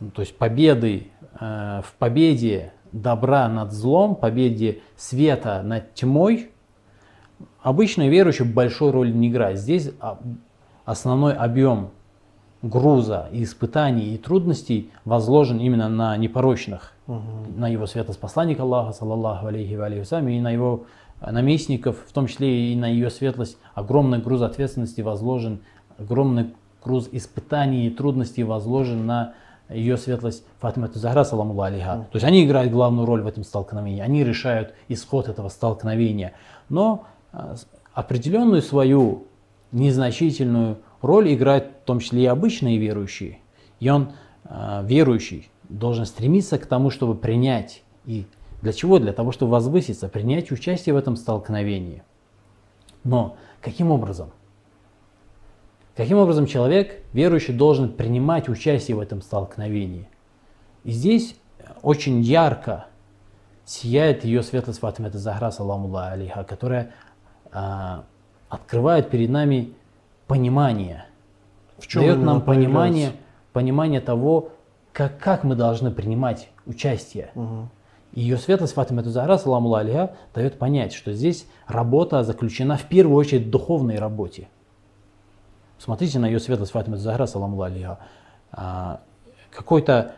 Ну, 0.02 0.12
То 0.12 0.22
есть 0.22 0.38
победы, 0.38 1.08
э, 1.40 1.82
в 1.86 1.94
победе 1.98 2.74
добра 2.92 3.48
над 3.48 3.72
злом, 3.72 4.18
победе 4.18 4.80
света 4.98 5.62
над 5.64 5.94
тьмой, 5.94 6.50
обычный 7.62 8.10
верующий 8.10 8.44
большой 8.44 8.92
роли 8.92 9.14
не 9.14 9.30
играет. 9.30 9.58
Здесь 9.58 9.92
а, 10.02 10.20
основной 10.84 11.36
объем 11.36 11.92
груза 12.64 13.28
и 13.32 13.44
испытаний 13.44 14.16
и 14.16 14.18
трудностей 14.18 14.90
возложен 15.06 15.60
именно 15.60 15.90
на 15.90 16.18
непорочных, 16.18 16.94
на 17.08 17.68
его 17.68 17.86
святоспосланника 17.86 18.64
Аллаха, 18.64 18.94
саллаллаху 18.94 19.48
алейхи 19.48 19.76
ва 19.76 19.86
алейхи 19.86 20.32
и 20.32 20.40
на 20.40 20.50
его 20.50 20.86
наместников, 21.22 21.98
в 22.08 22.14
том 22.14 22.28
числе 22.28 22.72
и 22.72 22.76
на 22.76 22.88
ее 22.88 23.10
светлость, 23.10 23.58
огромный 23.76 24.20
груз 24.20 24.42
ответственности 24.42 25.02
возложен, 25.02 25.60
огромный 26.00 26.54
груз 26.84 27.10
испытаний 27.12 27.88
и 27.88 27.90
трудностей 27.90 28.44
возложен 28.44 29.06
на 29.06 29.34
ее 29.70 29.98
светлость 29.98 30.46
Фатима 30.60 30.90
Захра, 30.94 31.24
саламу 31.26 31.62
алейха. 31.62 32.08
То 32.12 32.16
есть 32.16 32.26
они 32.26 32.46
играют 32.46 32.72
главную 32.72 33.06
роль 33.06 33.22
в 33.22 33.28
этом 33.28 33.44
столкновении, 33.44 34.02
они 34.02 34.24
решают 34.24 34.74
исход 34.88 35.28
этого 35.28 35.50
столкновения. 35.50 36.34
Но 36.70 37.06
с- 37.32 37.68
определенную 37.94 38.62
свою 38.62 39.26
незначительную 39.72 40.78
роль 41.04 41.34
играют 41.34 41.66
в 41.84 41.86
том 41.86 42.00
числе 42.00 42.24
и 42.24 42.26
обычные 42.26 42.78
верующие. 42.78 43.40
И 43.80 43.90
он, 43.90 44.14
а, 44.46 44.82
верующий, 44.84 45.50
должен 45.70 46.06
стремиться 46.06 46.58
к 46.58 46.66
тому, 46.66 46.90
чтобы 46.90 47.16
принять. 47.16 47.84
И 48.06 48.26
для 48.62 48.74
чего? 48.74 49.00
Для 49.00 49.14
того, 49.14 49.32
чтобы 49.32 49.52
возвыситься, 49.52 50.08
принять 50.08 50.52
участие 50.52 50.96
в 50.96 50.98
этом 50.98 51.16
столкновении. 51.16 52.04
Но 53.04 53.36
каким 53.62 53.92
образом? 53.92 54.32
Каким 55.96 56.18
образом 56.18 56.48
человек, 56.48 57.04
верующий, 57.12 57.54
должен 57.54 57.92
принимать 57.92 58.50
участие 58.50 58.98
в 58.98 59.00
этом 59.00 59.22
столкновении? 59.22 60.08
И 60.84 60.92
здесь 60.92 61.36
очень 61.82 62.22
ярко 62.22 62.88
сияет 63.66 64.24
ее 64.24 64.42
светлость 64.42 64.80
Фатима 64.80 65.10
Захра, 65.12 65.52
саламу 65.52 65.96
алейха, 65.96 66.44
которая 66.44 66.92
а, 67.52 68.06
открывает 68.50 69.10
перед 69.10 69.30
нами 69.30 69.74
понимание, 70.28 71.06
В 71.78 71.88
чем 71.88 72.04
дает 72.04 72.20
нам 72.20 72.42
понимание, 72.42 73.14
понимание 73.52 74.02
того, 74.02 74.52
как, 74.92 75.18
как 75.20 75.44
мы 75.44 75.56
должны 75.56 75.92
принимать 75.92 76.50
участие. 76.66 77.32
И 78.14 78.22
Ее 78.22 78.38
светлость 78.38 78.74
Фатима 78.74 79.02
Захра, 79.04 79.38
саламу 79.38 79.74
алейха, 79.74 80.16
дает 80.36 80.60
понять, 80.60 80.94
что 80.94 81.14
здесь 81.14 81.48
работа 81.68 82.24
заключена 82.24 82.78
в 82.78 82.84
первую 82.84 83.18
очередь 83.18 83.48
в 83.48 83.50
духовной 83.50 83.98
работе. 83.98 84.50
Смотрите 85.80 86.20
на 86.20 86.28
ее 86.28 86.40
светлость 86.40 86.72
Фатима 86.72 86.98
Захра, 86.98 87.26
саламу 87.26 87.62
алейха. 87.62 88.00
А, 88.52 89.02
Какой-то 89.52 90.14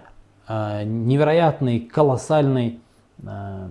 а, 0.45 0.83
невероятной, 0.83 1.79
колоссальной 1.79 2.81
а, 3.25 3.69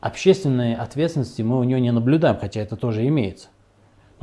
общественной 0.00 0.74
ответственности 0.74 1.40
мы 1.42 1.58
у 1.58 1.64
нее 1.64 1.80
не 1.80 1.90
наблюдаем, 1.90 2.36
хотя 2.38 2.60
это 2.60 2.76
тоже 2.76 3.06
имеется. 3.08 3.48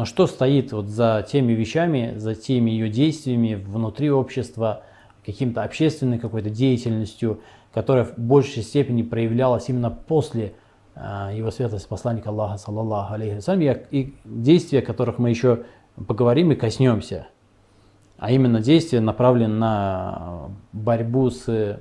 Но 0.01 0.05
что 0.05 0.25
стоит 0.25 0.71
вот 0.71 0.87
за 0.87 1.23
теми 1.29 1.53
вещами, 1.53 2.13
за 2.15 2.33
теми 2.33 2.71
ее 2.71 2.89
действиями 2.89 3.53
внутри 3.53 4.09
общества, 4.09 4.81
каким-то 5.23 5.61
общественной 5.61 6.17
какой-то 6.17 6.49
деятельностью, 6.49 7.41
которая 7.71 8.05
в 8.05 8.17
большей 8.17 8.63
степени 8.63 9.03
проявлялась 9.03 9.69
именно 9.69 9.91
после 9.91 10.55
а, 10.95 11.31
его 11.31 11.51
светлости 11.51 11.87
посланника 11.87 12.29
Аллаха, 12.29 12.57
саллаллаху 12.57 13.13
алейхи 13.13 13.35
вассалям, 13.35 13.77
и, 13.91 14.15
действия, 14.25 14.79
о 14.79 14.81
которых 14.81 15.19
мы 15.19 15.29
еще 15.29 15.65
поговорим 16.07 16.51
и 16.51 16.55
коснемся. 16.55 17.27
А 18.17 18.31
именно 18.31 18.59
действия 18.59 19.01
направлены 19.01 19.53
на 19.53 20.49
борьбу 20.73 21.29
с 21.29 21.47
э, 21.47 21.77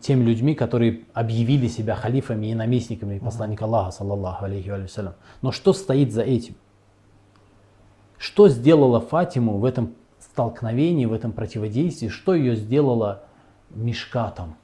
теми 0.00 0.24
людьми, 0.24 0.54
которые 0.54 1.04
объявили 1.14 1.68
себя 1.68 1.94
халифами 1.94 2.46
и 2.46 2.54
наместниками 2.54 3.18
посланника 3.18 3.64
Аллаха, 3.64 3.90
саллаллаху 3.92 4.44
алейхи 4.44 4.70
вассалям. 4.70 5.14
Но 5.42 5.52
что 5.52 5.72
стоит 5.72 6.12
за 6.12 6.22
этим? 6.22 6.54
Что 8.16 8.48
сделала 8.48 9.00
Фатиму 9.00 9.58
в 9.58 9.64
этом 9.64 9.94
столкновении, 10.18 11.06
в 11.06 11.12
этом 11.12 11.32
противодействии? 11.32 12.08
Что 12.08 12.34
ее 12.34 12.56
сделало 12.56 13.22
мешкатом, 13.70 14.56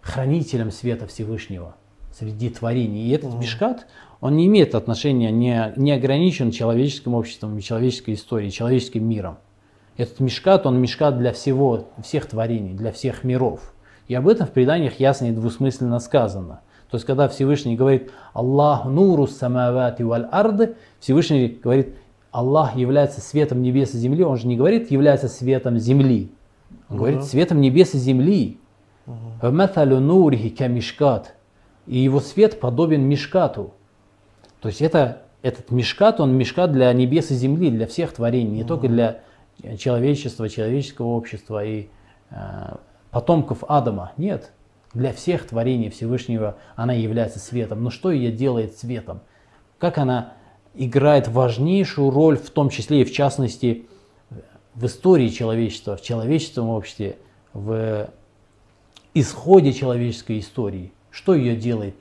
хранителем 0.00 0.70
света 0.70 1.06
Всевышнего 1.06 1.76
среди 2.12 2.48
творений? 2.48 3.08
И 3.08 3.10
этот 3.10 3.34
мешкат, 3.34 3.86
он 4.20 4.36
не 4.36 4.46
имеет 4.46 4.74
отношения, 4.74 5.30
не, 5.30 5.74
не 5.76 5.92
ограничен 5.92 6.50
человеческим 6.50 7.14
обществом, 7.14 7.58
и 7.58 7.62
человеческой 7.62 8.14
историей, 8.14 8.50
человеческим 8.50 9.06
миром. 9.06 9.38
Этот 9.98 10.20
мешкат, 10.20 10.64
он 10.64 10.80
мешкат 10.80 11.18
для 11.18 11.34
всего, 11.34 11.90
всех 12.02 12.24
творений, 12.24 12.72
для 12.72 12.90
всех 12.90 13.22
миров. 13.22 13.74
И 14.10 14.14
об 14.16 14.26
этом 14.26 14.48
в 14.48 14.50
преданиях 14.50 14.98
ясно 14.98 15.26
и 15.26 15.30
двусмысленно 15.30 16.00
сказано. 16.00 16.62
То 16.90 16.96
есть, 16.96 17.06
когда 17.06 17.28
Всевышний 17.28 17.76
говорит 17.76 18.10
«Аллах 18.32 18.84
нуру 18.84 19.28
самавати 19.28 20.02
валь 20.02 20.26
арды», 20.32 20.74
Всевышний 20.98 21.46
говорит 21.62 21.94
«Аллах 22.32 22.74
является 22.74 23.20
светом 23.20 23.62
небес 23.62 23.94
и 23.94 23.98
земли», 23.98 24.24
он 24.24 24.36
же 24.36 24.48
не 24.48 24.56
говорит 24.56 24.90
«является 24.90 25.28
светом 25.28 25.78
земли», 25.78 26.32
он 26.88 26.96
говорит 26.96 27.22
«светом 27.22 27.60
небес 27.60 27.94
и 27.94 27.98
земли». 27.98 28.58
«Ваматалю 29.40 30.00
нурихи 30.00 30.50
камишкат». 30.50 31.36
И 31.86 31.98
его 31.98 32.18
свет 32.18 32.58
подобен 32.58 33.02
мешкату. 33.02 33.74
То 34.60 34.70
есть 34.70 34.82
это, 34.82 35.22
этот 35.42 35.70
мешкат, 35.70 36.18
он 36.18 36.34
мешкат 36.34 36.72
для 36.72 36.92
небес 36.92 37.30
и 37.30 37.36
земли, 37.36 37.70
для 37.70 37.86
всех 37.86 38.10
творений, 38.10 38.56
не 38.56 38.64
только 38.64 38.88
для 38.88 39.20
человечества, 39.78 40.48
человеческого 40.48 41.06
общества 41.06 41.64
и 41.64 41.86
э, 42.30 42.74
потомков 43.10 43.64
Адама. 43.68 44.12
Нет, 44.16 44.52
для 44.94 45.12
всех 45.12 45.46
творений 45.46 45.90
Всевышнего 45.90 46.56
она 46.76 46.92
является 46.92 47.38
светом. 47.38 47.82
Но 47.82 47.90
что 47.90 48.10
ее 48.10 48.32
делает 48.32 48.76
светом? 48.76 49.20
Как 49.78 49.98
она 49.98 50.34
играет 50.74 51.28
важнейшую 51.28 52.10
роль, 52.10 52.38
в 52.38 52.50
том 52.50 52.68
числе 52.68 53.02
и 53.02 53.04
в 53.04 53.12
частности 53.12 53.86
в 54.74 54.86
истории 54.86 55.28
человечества, 55.28 55.96
в 55.96 56.02
человеческом 56.02 56.68
обществе, 56.68 57.16
в 57.52 58.10
исходе 59.14 59.72
человеческой 59.72 60.38
истории. 60.38 60.92
Что 61.10 61.34
ее 61.34 61.56
делает? 61.56 61.96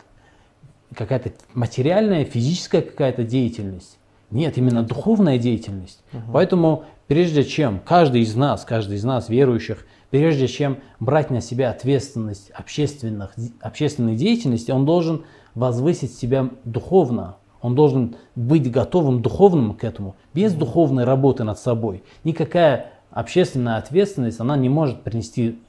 Какая-то 0.95 1.31
материальная, 1.53 2.25
физическая 2.25 2.81
какая-то 2.81 3.23
деятельность? 3.23 3.97
Нет, 4.31 4.57
именно 4.57 4.83
духовная 4.83 5.39
деятельность. 5.39 6.03
Поэтому 6.31 6.85
прежде 7.07 7.43
чем 7.43 7.79
каждый 7.79 8.21
из 8.21 8.35
нас, 8.35 8.63
каждый 8.65 8.97
из 8.97 9.03
нас, 9.03 9.29
верующих, 9.29 9.85
прежде 10.09 10.47
чем 10.47 10.79
брать 10.99 11.29
на 11.29 11.41
себя 11.41 11.69
ответственность 11.69 12.51
общественных, 12.51 13.35
общественной 13.61 14.15
деятельности, 14.15 14.71
он 14.71 14.85
должен 14.85 15.23
возвысить 15.55 16.13
себя 16.13 16.49
духовно. 16.63 17.37
Он 17.61 17.75
должен 17.75 18.15
быть 18.35 18.71
готовым 18.71 19.21
духовным 19.21 19.73
к 19.73 19.83
этому. 19.83 20.15
Без 20.33 20.53
духовной 20.53 21.03
работы 21.03 21.43
над 21.43 21.59
собой 21.59 22.03
никакая 22.23 22.93
общественная 23.11 23.77
ответственность, 23.77 24.39
она 24.39 24.55
не 24.55 24.69
может 24.69 25.01
принести 25.03 25.59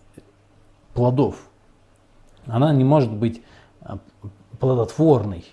плодов. 0.94 1.48
Она 2.46 2.72
не 2.72 2.85
может 2.85 3.12
быть 3.12 3.42
а, 3.81 3.98
плодотворной, 4.59 5.44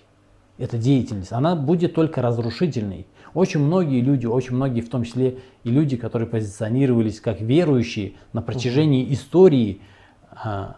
эта 0.58 0.76
деятельность. 0.76 1.32
Она 1.32 1.56
будет 1.56 1.94
только 1.94 2.20
разрушительной. 2.20 3.06
Очень 3.34 3.60
многие 3.60 4.00
люди, 4.00 4.26
очень 4.26 4.54
многие, 4.54 4.80
в 4.80 4.88
том 4.88 5.04
числе 5.04 5.38
и 5.64 5.70
люди, 5.70 5.96
которые 5.96 6.28
позиционировались 6.28 7.20
как 7.20 7.40
верующие 7.40 8.14
на 8.32 8.42
протяжении 8.42 9.12
истории, 9.12 9.80
а, 10.30 10.76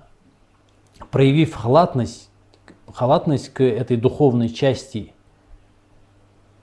проявив 1.10 1.54
халатность, 1.54 2.30
халатность 2.92 3.50
к 3.50 3.62
этой 3.62 3.96
духовной 3.96 4.48
части 4.48 5.12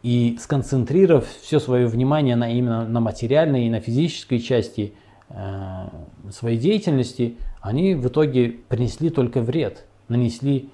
и 0.03 0.37
сконцентрировав 0.39 1.27
все 1.41 1.59
свое 1.59 1.87
внимание 1.87 2.35
на, 2.35 2.51
именно 2.51 2.87
на 2.87 2.99
материальной 2.99 3.65
и 3.65 3.69
на 3.69 3.79
физической 3.79 4.39
части 4.39 4.93
э, 5.29 5.89
своей 6.31 6.57
деятельности, 6.57 7.37
они 7.61 7.95
в 7.95 8.07
итоге 8.07 8.49
принесли 8.69 9.09
только 9.09 9.41
вред, 9.41 9.85
нанесли, 10.07 10.69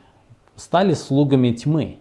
стали 0.56 0.94
слугами 0.94 1.52
тьмы, 1.52 1.98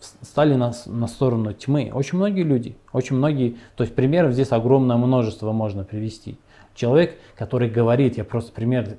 стали 0.00 0.54
на, 0.54 0.72
на 0.86 1.06
сторону 1.06 1.52
тьмы. 1.52 1.90
Очень 1.92 2.18
многие 2.18 2.42
люди, 2.42 2.76
очень 2.92 3.16
многие, 3.16 3.56
то 3.76 3.84
есть 3.84 3.94
примеров 3.94 4.32
здесь 4.32 4.52
огромное 4.52 4.96
множество 4.96 5.52
можно 5.52 5.84
привести. 5.84 6.38
Человек, 6.74 7.16
который 7.36 7.68
говорит, 7.68 8.16
я 8.16 8.24
просто 8.24 8.52
пример, 8.52 8.96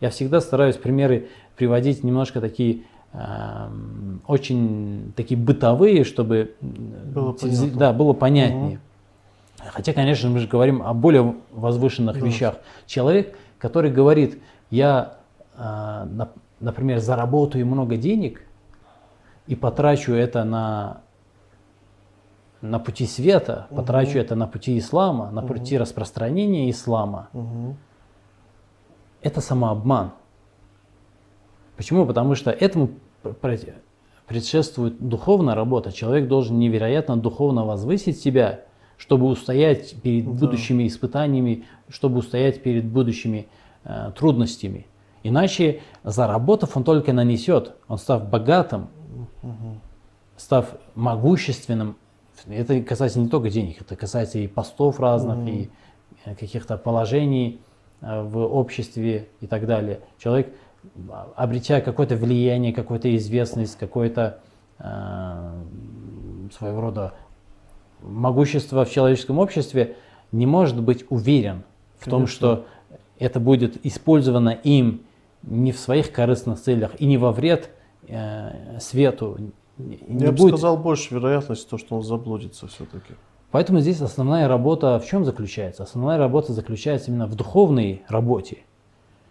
я 0.00 0.10
всегда 0.10 0.40
стараюсь 0.40 0.76
примеры 0.76 1.28
приводить 1.56 2.02
немножко 2.04 2.40
такие 2.40 2.82
эм, 3.12 4.22
очень 4.26 5.12
такие 5.16 5.38
бытовые, 5.38 6.04
чтобы 6.04 6.54
Было 6.62 7.32
понятно. 7.32 7.78
да, 7.78 7.92
было 7.92 8.12
понятнее. 8.12 8.80
Хотя, 9.72 9.92
конечно, 9.92 10.30
мы 10.30 10.38
же 10.38 10.46
говорим 10.48 10.82
о 10.82 10.94
более 10.94 11.34
возвышенных 11.52 12.18
Да. 12.20 12.24
вещах. 12.26 12.54
Человек, 12.86 13.36
который 13.58 13.90
говорит, 13.90 14.40
я, 14.70 15.16
э, 15.56 15.60
нап- 15.60 16.38
например, 16.60 17.00
заработаю 17.00 17.66
много 17.66 17.96
денег 17.96 18.42
и 19.48 19.56
потрачу 19.56 20.12
это 20.12 20.44
на, 20.44 21.00
на 22.60 22.78
пути 22.78 23.06
света, 23.06 23.66
потрачу 23.70 24.18
это 24.18 24.34
на 24.36 24.46
пути 24.46 24.78
ислама, 24.78 25.30
на 25.30 25.42
пути 25.42 25.78
распространения 25.78 26.70
ислама, 26.70 27.28
Мгм. 27.32 27.76
это 29.22 29.40
самообман. 29.40 30.12
Почему? 31.76 32.04
Потому 32.06 32.34
что 32.34 32.50
этому 32.50 32.90
пр- 33.22 33.34
пр- 33.34 33.74
предшествует 34.26 35.00
духовная 35.08 35.54
работа. 35.54 35.92
Человек 35.92 36.28
должен 36.28 36.58
невероятно 36.58 37.16
духовно 37.16 37.64
возвысить 37.64 38.20
себя, 38.20 38.60
чтобы 38.98 39.26
устоять 39.26 39.94
перед 40.02 40.24
Да. 40.26 40.32
будущими 40.32 40.86
испытаниями, 40.86 41.64
чтобы 41.88 42.18
устоять 42.18 42.62
перед 42.62 42.84
будущими 42.84 43.48
э, 43.84 44.10
трудностями. 44.14 44.86
Иначе, 45.22 45.80
заработав, 46.04 46.76
он 46.76 46.84
только 46.84 47.12
нанесет. 47.14 47.76
Он 47.88 47.96
став 47.96 48.28
богатым, 48.28 48.88
став 50.36 50.74
могущественным. 50.94 51.96
Это 52.46 52.80
касается 52.82 53.18
не 53.18 53.28
только 53.28 53.50
денег, 53.50 53.80
это 53.82 53.96
касается 53.96 54.38
и 54.38 54.46
постов 54.46 55.00
разных, 55.00 55.48
и 55.48 55.70
э, 56.24 56.34
каких-то 56.36 56.76
положений 56.76 57.60
э, 58.00 58.22
в 58.22 58.38
обществе 58.38 59.28
и 59.40 59.46
так 59.46 59.66
далее. 59.66 60.00
Человек, 60.18 60.54
а, 61.10 61.32
обретя 61.34 61.80
какое-то 61.80 62.14
влияние, 62.14 62.72
какую-то 62.72 63.14
известность, 63.16 63.76
какое-то 63.76 64.38
э, 64.78 65.62
своего 66.56 66.80
рода 66.80 67.14
могущество 68.00 68.84
в 68.84 68.90
человеческом 68.90 69.40
обществе, 69.40 69.96
не 70.30 70.46
может 70.46 70.80
быть 70.80 71.04
уверен 71.08 71.64
в 71.98 72.04
том, 72.04 72.20
Конечно. 72.22 72.36
что 72.36 72.66
это 73.18 73.40
будет 73.40 73.84
использовано 73.84 74.50
им 74.50 75.02
не 75.42 75.72
в 75.72 75.78
своих 75.78 76.12
корыстных 76.12 76.60
целях 76.60 76.92
и 77.00 77.06
не 77.06 77.16
во 77.16 77.32
вред 77.32 77.70
свету, 78.80 79.36
не- 79.78 79.98
Я 80.08 80.30
бы 80.30 80.36
будет- 80.36 80.54
сказал, 80.54 80.76
больше 80.76 81.14
вероятность, 81.14 81.68
то, 81.68 81.78
что 81.78 81.96
он 81.96 82.02
заблудится 82.02 82.66
все-таки. 82.66 83.14
Поэтому 83.50 83.80
здесь 83.80 84.00
основная 84.00 84.46
работа 84.48 84.98
в 84.98 85.06
чем 85.06 85.24
заключается? 85.24 85.82
Основная 85.82 86.18
работа 86.18 86.52
заключается 86.52 87.10
именно 87.10 87.26
в 87.26 87.34
духовной 87.34 88.02
работе. 88.08 88.58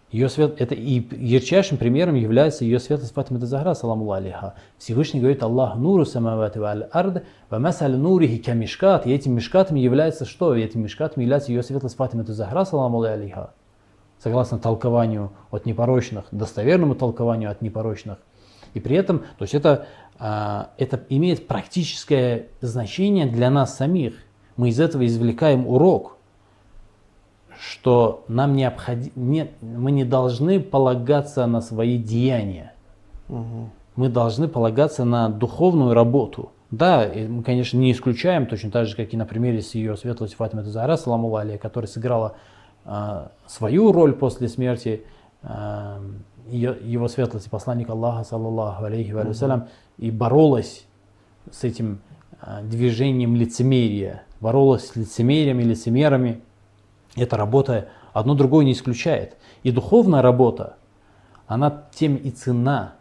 Ее 0.09 0.29
свет, 0.29 0.61
это 0.61 0.73
и 0.73 1.03
ярчайшим 1.17 1.77
примером 1.77 2.15
является 2.15 2.63
ее 2.63 2.79
светлость 2.79 3.13
Фатима 3.13 3.39
Захра, 3.45 3.73
саламу 3.73 4.09
алейха. 4.13 4.53
Всевышний 4.77 5.19
говорит, 5.19 5.43
Аллах 5.43 5.75
нуру 5.75 6.05
самавати 6.05 6.59
валь 6.59 6.87
ард, 6.93 7.25
ва 7.49 7.59
масаль 7.59 7.97
нурихи 7.97 8.37
ка 8.37 8.53
мишкат. 8.53 9.05
И 9.05 9.11
этим 9.13 9.33
мишкатами 9.35 9.81
является 9.81 10.23
что? 10.23 10.55
И 10.55 10.61
этим 10.63 10.81
мишкатами 10.83 11.23
является 11.23 11.51
ее 11.51 11.61
светлость 11.61 11.97
Фатима 11.97 12.23
Захра, 12.23 12.63
саламу 12.63 13.01
алейха. 13.01 13.51
Согласно 14.17 14.59
толкованию 14.59 15.31
от 15.51 15.65
непорочных, 15.65 16.23
достоверному 16.31 16.95
толкованию 16.95 17.51
от 17.51 17.61
непорочных. 17.61 18.17
И 18.77 18.79
при 18.79 18.95
этом, 18.95 19.19
то 19.37 19.43
есть 19.43 19.53
это, 19.55 19.87
а, 20.19 20.69
это 20.77 21.03
имеет 21.09 21.47
практическое 21.47 22.47
значение 22.61 23.25
для 23.25 23.49
нас 23.49 23.75
самих. 23.75 24.13
Мы 24.55 24.69
из 24.69 24.79
этого 24.79 25.05
извлекаем 25.05 25.67
урок, 25.67 26.17
что 27.59 28.23
нам 28.27 28.55
необходимо, 28.55 29.11
не, 29.15 29.49
мы 29.61 29.91
не 29.91 30.05
должны 30.05 30.59
полагаться 30.59 31.45
на 31.47 31.59
свои 31.61 31.97
деяния. 31.97 32.73
Мгм. 33.27 33.71
Мы 33.95 34.09
должны 34.09 34.47
полагаться 34.47 35.05
на 35.05 35.29
духовную 35.29 35.95
работу. 35.95 36.51
Да, 36.69 37.09
мы, 37.27 37.41
конечно, 37.41 37.77
не 37.77 37.91
исключаем, 37.91 38.45
точно 38.45 38.69
так 38.69 38.85
же, 38.85 38.95
как 38.95 39.13
и 39.13 39.17
на 39.17 39.25
примере 39.25 39.61
с 39.61 39.73
ее 39.73 39.97
светлостью 39.97 40.37
Фатима 40.37 40.63
Тазара, 40.63 40.97
саламу 40.97 41.35
алейха, 41.35 41.63
которая 41.63 41.87
сыграла 41.87 42.35
а, 42.85 43.31
свою 43.47 43.91
роль 43.91 44.13
после 44.13 44.47
смерти 44.47 45.01
ее, 45.41 45.99
его 46.49 47.07
светлости 47.07 47.49
посланника 47.49 47.93
Аллаха, 47.93 48.23
саллаллаху 48.23 48.85
алейхи 48.85 49.11
ва 49.11 49.33
салям, 49.33 49.67
и 49.97 50.11
боролась 50.11 50.85
с 51.51 51.63
этим 51.63 52.01
а, 52.39 52.61
движением 52.61 53.35
лицемерия, 53.35 54.23
боролась 54.39 54.87
с 54.87 54.95
лицемерием 54.95 55.59
и 55.59 55.63
лицемерами. 55.63 56.41
Эта 57.15 57.37
работа 57.37 57.89
одно 58.13 58.35
другое 58.35 58.65
не 58.65 58.73
исключает. 58.73 59.37
И 59.63 59.71
духовная 59.71 60.21
работа, 60.21 60.77
она 61.47 61.85
тем 61.93 62.15
и 62.15 62.29
цена, 62.29 62.95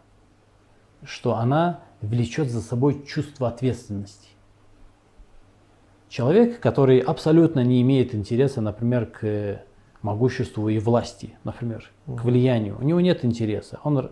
что 1.03 1.35
она 1.35 1.81
влечет 2.01 2.49
за 2.49 2.61
собой 2.61 3.05
чувство 3.05 3.47
ответственности. 3.47 4.27
Человек, 6.09 6.59
который 6.59 6.99
абсолютно 6.99 7.63
не 7.63 7.81
имеет 7.81 8.15
интереса, 8.15 8.61
например, 8.61 9.07
к 9.07 9.61
могуществу 10.07 10.69
и 10.69 10.79
власти, 10.79 11.35
например, 11.43 11.91
к 12.05 12.23
влиянию, 12.23 12.77
у 12.79 12.83
него 12.83 13.01
нет 13.01 13.25
интереса. 13.25 13.79
Он 13.83 14.11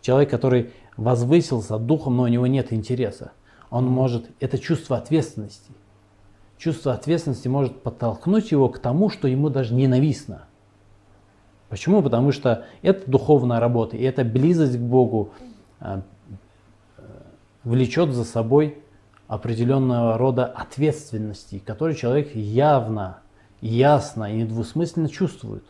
человек, 0.00 0.30
который 0.30 0.72
возвысился 0.96 1.78
духом, 1.78 2.16
но 2.16 2.22
у 2.22 2.28
него 2.28 2.46
нет 2.46 2.72
интереса. 2.72 3.32
Он 3.70 3.86
может, 3.86 4.30
это 4.40 4.58
чувство 4.58 4.96
ответственности. 4.96 5.72
Чувство 6.56 6.94
ответственности 6.94 7.48
может 7.48 7.82
подтолкнуть 7.82 8.52
его 8.52 8.68
к 8.70 8.78
тому, 8.78 9.10
что 9.10 9.28
ему 9.28 9.50
даже 9.50 9.74
ненавистно. 9.74 10.46
Почему? 11.68 12.02
Потому 12.02 12.32
что 12.32 12.64
это 12.82 13.10
духовная 13.10 13.60
работа, 13.60 13.96
и 13.96 14.02
эта 14.02 14.24
близость 14.24 14.78
к 14.78 14.80
Богу 14.80 15.30
а, 15.80 16.02
э, 16.96 17.02
влечет 17.64 18.10
за 18.12 18.24
собой 18.24 18.78
определенного 19.26 20.16
рода 20.16 20.46
ответственности, 20.46 21.58
которые 21.58 21.96
человек 21.96 22.34
явно, 22.34 23.18
ясно 23.68 24.32
и 24.32 24.36
недвусмысленно 24.36 25.08
чувствует. 25.08 25.64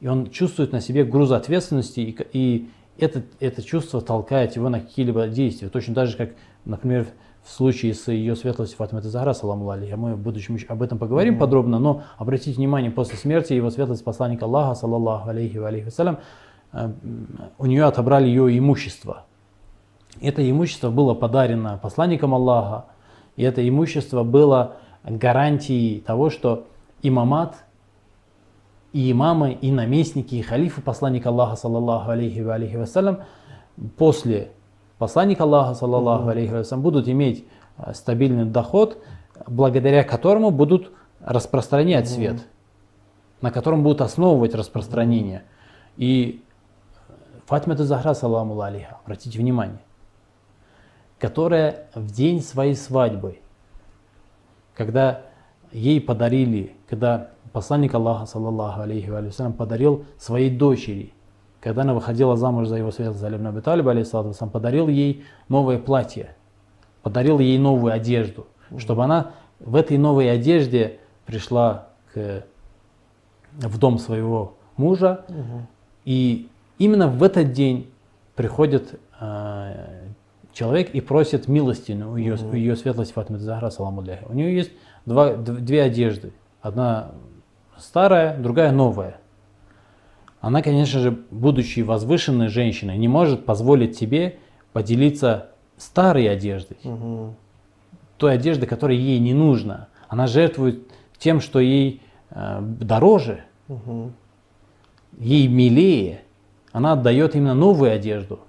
И 0.00 0.06
он 0.06 0.30
чувствует 0.30 0.72
на 0.72 0.80
себе 0.80 1.04
груз 1.04 1.32
ответственности, 1.32 2.00
и, 2.00 2.16
и 2.32 2.70
это, 2.98 3.22
это 3.40 3.62
чувство 3.62 4.00
толкает 4.00 4.54
его 4.54 4.68
на 4.68 4.80
какие-либо 4.80 5.26
действия. 5.26 5.68
Точно 5.68 5.94
так 5.94 6.08
же, 6.08 6.16
как, 6.16 6.30
например, 6.64 7.06
в 7.42 7.50
случае 7.50 7.94
с 7.94 8.06
ее 8.08 8.36
светлостью 8.36 8.78
Фатима 8.78 9.02
Захара, 9.02 9.32
саламу 9.32 9.68
алейха, 9.68 9.96
мы 9.96 10.14
в 10.14 10.18
будущем 10.18 10.58
об 10.68 10.82
этом 10.82 10.98
поговорим 10.98 11.38
подробно, 11.38 11.78
но 11.78 12.04
обратите 12.18 12.56
внимание, 12.56 12.90
после 12.90 13.16
смерти 13.16 13.52
его 13.52 13.70
светлость 13.70 14.04
посланника 14.04 14.44
Аллаха, 14.44 14.74
саллаллаху 14.74 15.28
алейхи 15.28 15.58
ва 15.58 15.68
алейхи 15.68 15.86
вассалям, 15.86 16.18
э, 16.72 16.92
у 17.58 17.66
нее 17.66 17.84
отобрали 17.84 18.28
ее 18.28 18.56
имущество. 18.56 19.26
Это 20.20 20.48
имущество 20.48 20.90
было 20.90 21.14
подарено 21.14 21.78
посланником 21.82 22.32
Аллаха, 22.34 22.86
и 23.36 23.42
это 23.42 23.68
имущество 23.68 24.22
было 24.22 24.76
гарантией 25.02 26.00
того, 26.00 26.30
что 26.30 26.66
имамат, 27.06 27.64
и 28.92 29.10
имамы, 29.10 29.52
и 29.52 29.70
наместники, 29.70 30.34
и 30.34 30.42
халифы 30.42 30.80
посланника 30.80 31.28
Аллаха, 31.28 31.56
саллаллаху 31.56 32.10
алейхи 32.10 32.40
ва 32.40 32.54
алейхи 32.54 32.76
вассалям, 32.76 33.20
после 33.96 34.52
посланника 34.98 35.44
Аллаха, 35.44 35.74
саллаллаху 35.74 36.28
алейхи 36.28 36.52
вассалям, 36.52 36.82
будут 36.82 37.08
иметь 37.08 37.46
э, 37.78 37.92
стабильный 37.94 38.44
доход, 38.44 38.98
благодаря 39.46 40.04
которому 40.04 40.50
будут 40.50 40.92
распространять 41.20 42.08
свет, 42.08 42.46
на 43.40 43.50
котором 43.50 43.82
будут 43.82 44.00
основывать 44.00 44.54
распространение. 44.54 45.44
И 45.96 46.42
Фатима 47.46 47.76
Захра, 47.76 48.14
саламу 48.14 48.58
алейха, 48.60 48.98
обратите 49.04 49.38
внимание, 49.38 49.80
которая 51.18 51.88
в 51.94 52.10
день 52.10 52.40
своей 52.40 52.74
свадьбы, 52.74 53.38
когда 54.74 55.22
ей 55.74 56.00
подарили, 56.00 56.72
когда 56.88 57.30
посланник 57.52 57.94
Аллаха, 57.94 58.26
саллаллаху 58.26 58.80
алейхи 58.80 59.10
ва 59.10 59.28
салям, 59.30 59.52
подарил 59.52 60.04
своей 60.18 60.50
дочери, 60.50 61.12
когда 61.60 61.82
она 61.82 61.94
выходила 61.94 62.36
замуж 62.36 62.68
за 62.68 62.76
его 62.76 62.90
Али 62.96 63.36
ибн 63.36 63.46
Аби 63.48 63.60
Талиба, 63.60 63.90
алейхиссалату 63.90 64.28
вассалам, 64.28 64.50
подарил 64.50 64.88
ей 64.88 65.24
новое 65.48 65.78
платье, 65.78 66.36
подарил 67.02 67.38
ей 67.38 67.58
новую 67.58 67.92
одежду, 67.92 68.46
чтобы 68.78 69.04
она 69.04 69.32
в 69.58 69.74
этой 69.76 69.98
новой 69.98 70.30
одежде 70.30 70.98
пришла 71.26 71.88
к, 72.12 72.44
в 73.52 73.78
дом 73.78 73.98
своего 73.98 74.54
мужа, 74.76 75.24
и 76.04 76.48
именно 76.78 77.08
в 77.08 77.22
этот 77.22 77.52
день 77.52 77.90
приходит 78.36 79.00
э, 79.20 80.04
человек 80.52 80.90
и 80.90 81.00
просит 81.00 81.48
милостину 81.48 82.12
у 82.12 82.16
ее, 82.16 82.36
у 82.36 82.54
ее 82.54 82.76
светлости 82.76 83.12
Фатима 83.12 83.38
Захра, 83.38 83.70
саламу. 83.70 84.04
У 84.28 84.34
нее 84.34 84.54
есть 84.54 84.70
два, 85.06 85.34
две 85.34 85.82
одежды. 85.82 86.32
Одна 86.60 87.12
старая, 87.78 88.36
другая 88.38 88.72
новая. 88.72 89.18
Она, 90.40 90.62
конечно 90.62 91.00
же, 91.00 91.18
будучи 91.30 91.80
возвышенной 91.80 92.48
женщиной, 92.48 92.98
не 92.98 93.08
может 93.08 93.46
позволить 93.46 93.96
себе 93.96 94.38
поделиться 94.72 95.48
старой 95.76 96.28
одеждой, 96.28 96.76
Мгм. 96.84 97.34
той 98.18 98.34
одеждой, 98.34 98.66
которая 98.66 98.96
ей 98.96 99.18
не 99.18 99.32
нужна. 99.34 99.88
Она 100.08 100.26
жертвует 100.26 100.86
тем, 101.18 101.40
что 101.40 101.60
ей 101.60 102.02
э, 102.30 102.58
дороже, 102.60 103.44
Мгм. 103.68 104.12
ей 105.18 105.46
милее, 105.48 106.22
она 106.72 106.92
отдает 106.92 107.34
именно 107.36 107.54
новую 107.54 107.92
одежду. 107.92 108.40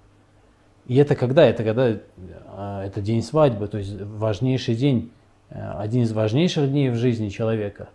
И 0.87 0.95
это 0.95 1.15
когда? 1.15 1.45
Это 1.45 1.63
когда 1.63 1.87
э, 1.89 1.99
это 2.87 3.01
день 3.01 3.21
свадьбы, 3.23 3.67
то 3.67 3.77
есть 3.77 3.99
важнейший 4.01 4.75
день, 4.75 5.11
один 5.55 6.03
из 6.03 6.11
важнейших 6.11 6.69
дней 6.69 6.89
в 6.89 6.95
жизни 6.95 7.29
человека. 7.29 7.89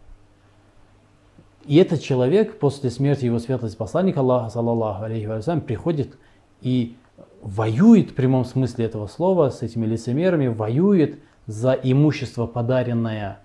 И 1.67 1.77
этот 1.77 2.01
человек 2.01 2.59
после 2.59 2.91
смерти 2.91 3.27
его 3.27 3.39
светлости 3.39 3.77
посланника 3.77 4.21
Аллаха, 4.21 4.51
саллаллаху 4.51 5.05
алейхи 5.05 5.27
ва 5.27 5.41
саллям, 5.41 5.61
приходит 5.61 6.17
и 6.63 6.97
воюет 7.43 8.11
в 8.11 8.15
прямом 8.15 8.45
смысле 8.45 8.87
этого 8.87 9.07
слова 9.07 9.51
с 9.51 9.63
этими 9.63 9.87
лицемерами, 9.87 10.49
воюет 10.49 11.19
за 11.47 11.73
имущество, 11.73 12.47
подаренное 12.47 13.41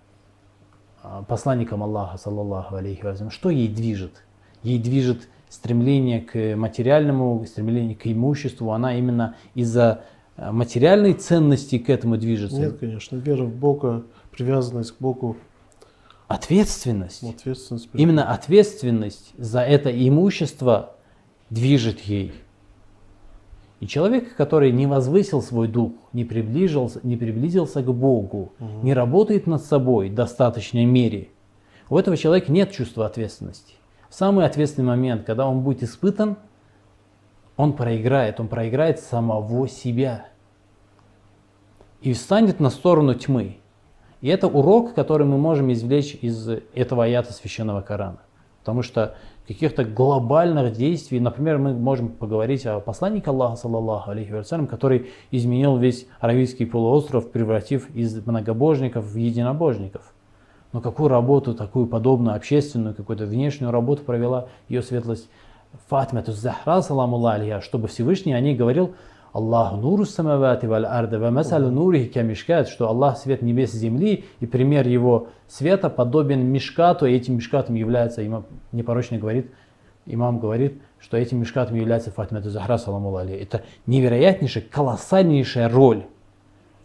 а, 1.03 1.23
посланником 1.23 1.83
Аллаха, 1.83 2.17
саллаллаху 2.17 2.75
алейхи 2.75 3.03
ва 3.03 3.15
саллям. 3.15 3.31
Что 3.31 3.49
ей 3.49 3.67
движет? 3.67 4.23
Ей 4.63 4.79
движет 4.79 5.27
стремление 5.49 6.21
к 6.21 6.55
материальному, 6.55 7.45
стремление 7.45 7.95
к 7.95 8.07
имуществу. 8.07 8.71
Она 8.71 8.97
именно 8.97 9.35
из-за 9.53 10.03
а, 10.37 10.51
материальной 10.51 11.13
ценности 11.13 11.77
к 11.77 11.89
этому 11.89 12.17
движется. 12.17 12.59
Нет, 12.59 12.77
конечно, 12.77 13.17
вера 13.17 13.43
в 13.43 13.55
Бога, 13.55 14.03
привязанность 14.31 14.91
к 14.91 14.99
Богу, 14.99 15.37
Ответственность. 16.27 17.23
ответственность. 17.23 17.89
перед 17.89 18.01
Именно 18.01 18.31
ответственность 18.31 19.33
за 19.37 19.61
это 19.61 19.91
имущество 19.91 20.95
движет 21.49 21.99
ей. 22.01 22.33
И 23.79 23.87
человек, 23.87 24.35
который 24.35 24.71
не 24.71 24.87
возвысил 24.87 25.41
свой 25.41 25.67
дух, 25.67 25.91
не 26.13 26.25
приближился, 26.25 26.99
не 27.03 27.17
приблизился 27.17 27.83
к 27.83 27.93
Богу, 27.93 28.53
не 28.81 28.93
работает 28.93 29.47
над 29.47 29.63
собой 29.63 30.09
в 30.09 30.15
достаточной 30.15 30.85
мере, 30.85 31.29
у 31.89 31.97
этого 31.97 32.17
человека 32.17 32.51
нет 32.51 32.71
чувства 32.71 33.05
ответственности. 33.05 33.75
В 34.09 34.15
самый 34.15 34.45
ответственный 34.45 34.87
момент, 34.87 35.23
когда 35.25 35.47
он 35.47 35.61
будет 35.61 35.83
испытан, 35.83 36.37
он 37.57 37.73
проиграет, 37.73 38.39
он 38.39 38.47
проиграет 38.47 38.99
самого 38.99 39.67
себя 39.67 40.27
и 42.01 42.13
встанет 42.13 42.59
на 42.59 42.69
сторону 42.69 43.13
тьмы. 43.13 43.57
И 44.21 44.27
это 44.27 44.47
урок, 44.47 44.93
который 44.93 45.25
мы 45.25 45.37
можем 45.37 45.71
извлечь 45.71 46.17
из 46.21 46.49
этого 46.73 47.05
аята 47.05 47.31
священного 47.31 47.81
Корана. 47.81 48.19
Потому 48.59 48.81
что 48.81 49.15
каких-то 49.47 49.83
глобальных 49.83 50.73
действий. 50.73 51.19
Например, 51.19 51.57
мы 51.57 51.73
можем 51.73 52.09
поговорить 52.09 52.65
о 52.65 52.79
посланнике 52.79 53.29
Аллаха, 53.29 53.55
саллаллаху 53.55 54.11
алейхи 54.11 54.31
вассалям, 54.31 54.67
который 54.67 55.11
изменил 55.31 55.77
весь 55.77 56.07
Аравийский 56.19 56.65
полуостров, 56.65 57.31
превратив 57.31 57.89
из 57.95 58.25
многобожников 58.25 59.05
в 59.05 59.15
единобожников. 59.15 60.13
Но 60.73 60.81
какую 60.81 61.09
работу, 61.09 61.53
такую 61.53 61.85
подобную 61.87 62.35
общественную, 62.35 62.95
какую-то 62.95 63.25
внешнюю 63.25 63.71
работу 63.71 64.03
провела 64.03 64.47
ее 64.67 64.81
светлость 64.81 65.29
Фатима 65.87 66.23
Захра, 66.25 66.81
саламу 66.81 67.25
алейха, 67.25 67.61
чтобы 67.61 67.87
Всевышний 67.87 68.33
о 68.33 68.39
ней 68.39 68.55
говорил, 68.55 68.95
Аллаху 69.35 69.75
нуру 69.75 70.05
самавати 70.05 70.65
валь 70.65 70.85
арда 70.85 71.19
ва 71.19 71.29
масалу 71.29 71.69
нурихи 71.69 72.07
камишкат, 72.07 72.69
что 72.69 72.87
Аллах 72.87 73.17
свет 73.17 73.41
небес 73.41 73.73
и 73.73 73.77
земли, 73.77 74.23
и 74.39 74.45
пример 74.45 74.87
его 74.87 75.27
света 75.49 75.89
подобен 75.89 76.45
мишкату, 76.45 77.05
и 77.05 77.13
этим 77.13 77.35
мишкатом 77.35 77.75
является, 77.75 78.25
имам 78.25 78.45
непорочно 78.71 79.17
говорит, 79.17 79.51
имам 80.05 80.39
говорит, 80.39 80.81
что 80.99 81.17
этим 81.17 81.39
мишкатом 81.39 81.75
является 81.75 82.11
Фатима 82.11 82.41
Захра, 82.41 82.77
саламу 82.77 83.13
алейха. 83.13 83.43
Это 83.43 83.63
невероятнейшая, 83.87 84.63
колоссальнейшая 84.71 85.67
роль 85.67 86.05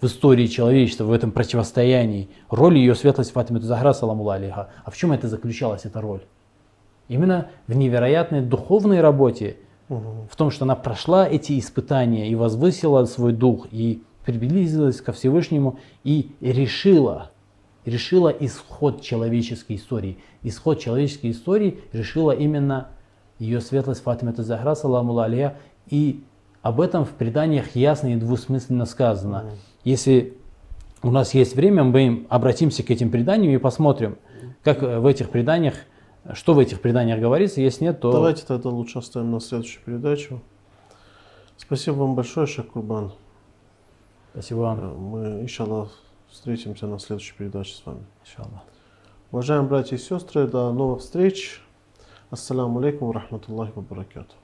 в 0.00 0.06
истории 0.06 0.48
человечества, 0.48 1.04
в 1.04 1.12
этом 1.12 1.30
противостоянии. 1.30 2.30
Роль 2.48 2.78
ее 2.78 2.96
светлости 2.96 3.32
Фатима 3.32 3.60
Захра, 3.60 3.92
саламу 3.92 4.28
алейха. 4.28 4.70
А 4.84 4.90
в 4.90 4.96
чем 4.96 5.12
это 5.12 5.28
заключалась, 5.28 5.84
эта 5.84 6.00
роль? 6.00 6.22
Именно 7.10 7.48
в 7.66 7.74
невероятной 7.74 8.40
духовной 8.40 9.00
работе, 9.00 9.56
в 9.88 10.36
том, 10.36 10.52
что 10.52 10.64
она 10.64 10.76
прошла 10.76 11.28
эти 11.28 11.58
испытания 11.58 12.30
и 12.30 12.36
возвысила 12.36 13.04
свой 13.04 13.32
дух, 13.32 13.66
и 13.72 14.04
приблизилась 14.24 15.00
ко 15.00 15.10
Всевышнему, 15.10 15.80
и 16.04 16.30
решила, 16.40 17.32
решила 17.84 18.28
исход 18.28 19.02
человеческой 19.02 19.74
истории. 19.74 20.18
Исход 20.44 20.78
человеческой 20.78 21.32
истории 21.32 21.80
решила 21.92 22.30
именно 22.30 22.90
ее 23.40 23.60
светлость 23.60 24.04
Фатима 24.04 24.32
Захра, 24.36 24.76
саламу 24.76 25.18
алейха, 25.18 25.56
и 25.88 26.22
об 26.62 26.80
этом 26.80 27.04
в 27.04 27.10
преданиях 27.10 27.74
ясно 27.74 28.12
и 28.12 28.14
двусмысленно 28.14 28.84
сказано. 28.84 29.46
Если 29.82 30.34
у 31.02 31.10
нас 31.10 31.34
есть 31.34 31.56
время, 31.56 31.82
мы 31.82 32.24
обратимся 32.28 32.84
к 32.84 32.90
этим 32.92 33.10
преданиям 33.10 33.52
и 33.52 33.58
посмотрим, 33.58 34.16
как 34.62 34.80
в 34.82 35.06
этих 35.06 35.30
преданиях 35.30 35.74
что 36.34 36.54
в 36.54 36.58
этих 36.58 36.80
преданиях 36.80 37.20
говорится, 37.20 37.60
если 37.60 37.84
нет, 37.84 38.00
то... 38.00 38.12
Давайте 38.12 38.44
тогда 38.46 38.70
лучше 38.70 38.98
оставим 38.98 39.30
на 39.30 39.40
следующую 39.40 39.82
передачу. 39.84 40.40
Спасибо 41.56 41.96
вам 41.96 42.14
большое, 42.14 42.46
Шейх 42.46 42.68
Курбан. 42.68 43.12
Спасибо 44.32 44.58
вам. 44.58 44.80
Э, 44.80 44.94
Мы, 44.94 45.42
иншаллах, 45.42 45.90
встретимся 46.28 46.86
на 46.86 46.98
следующей 46.98 47.34
передаче 47.34 47.74
с 47.74 47.84
вами. 47.84 48.04
Иншаллах. 48.22 48.62
Уважаемые 49.32 49.68
братья 49.68 49.96
и 49.96 49.98
сестры, 49.98 50.46
до 50.46 50.72
новых 50.72 51.00
встреч. 51.00 51.60
Ассаламу 52.30 52.78
алейкум 52.78 53.10
рахматуллахи 53.10 53.72
ва 53.74 53.80
баракатух. 53.80 54.36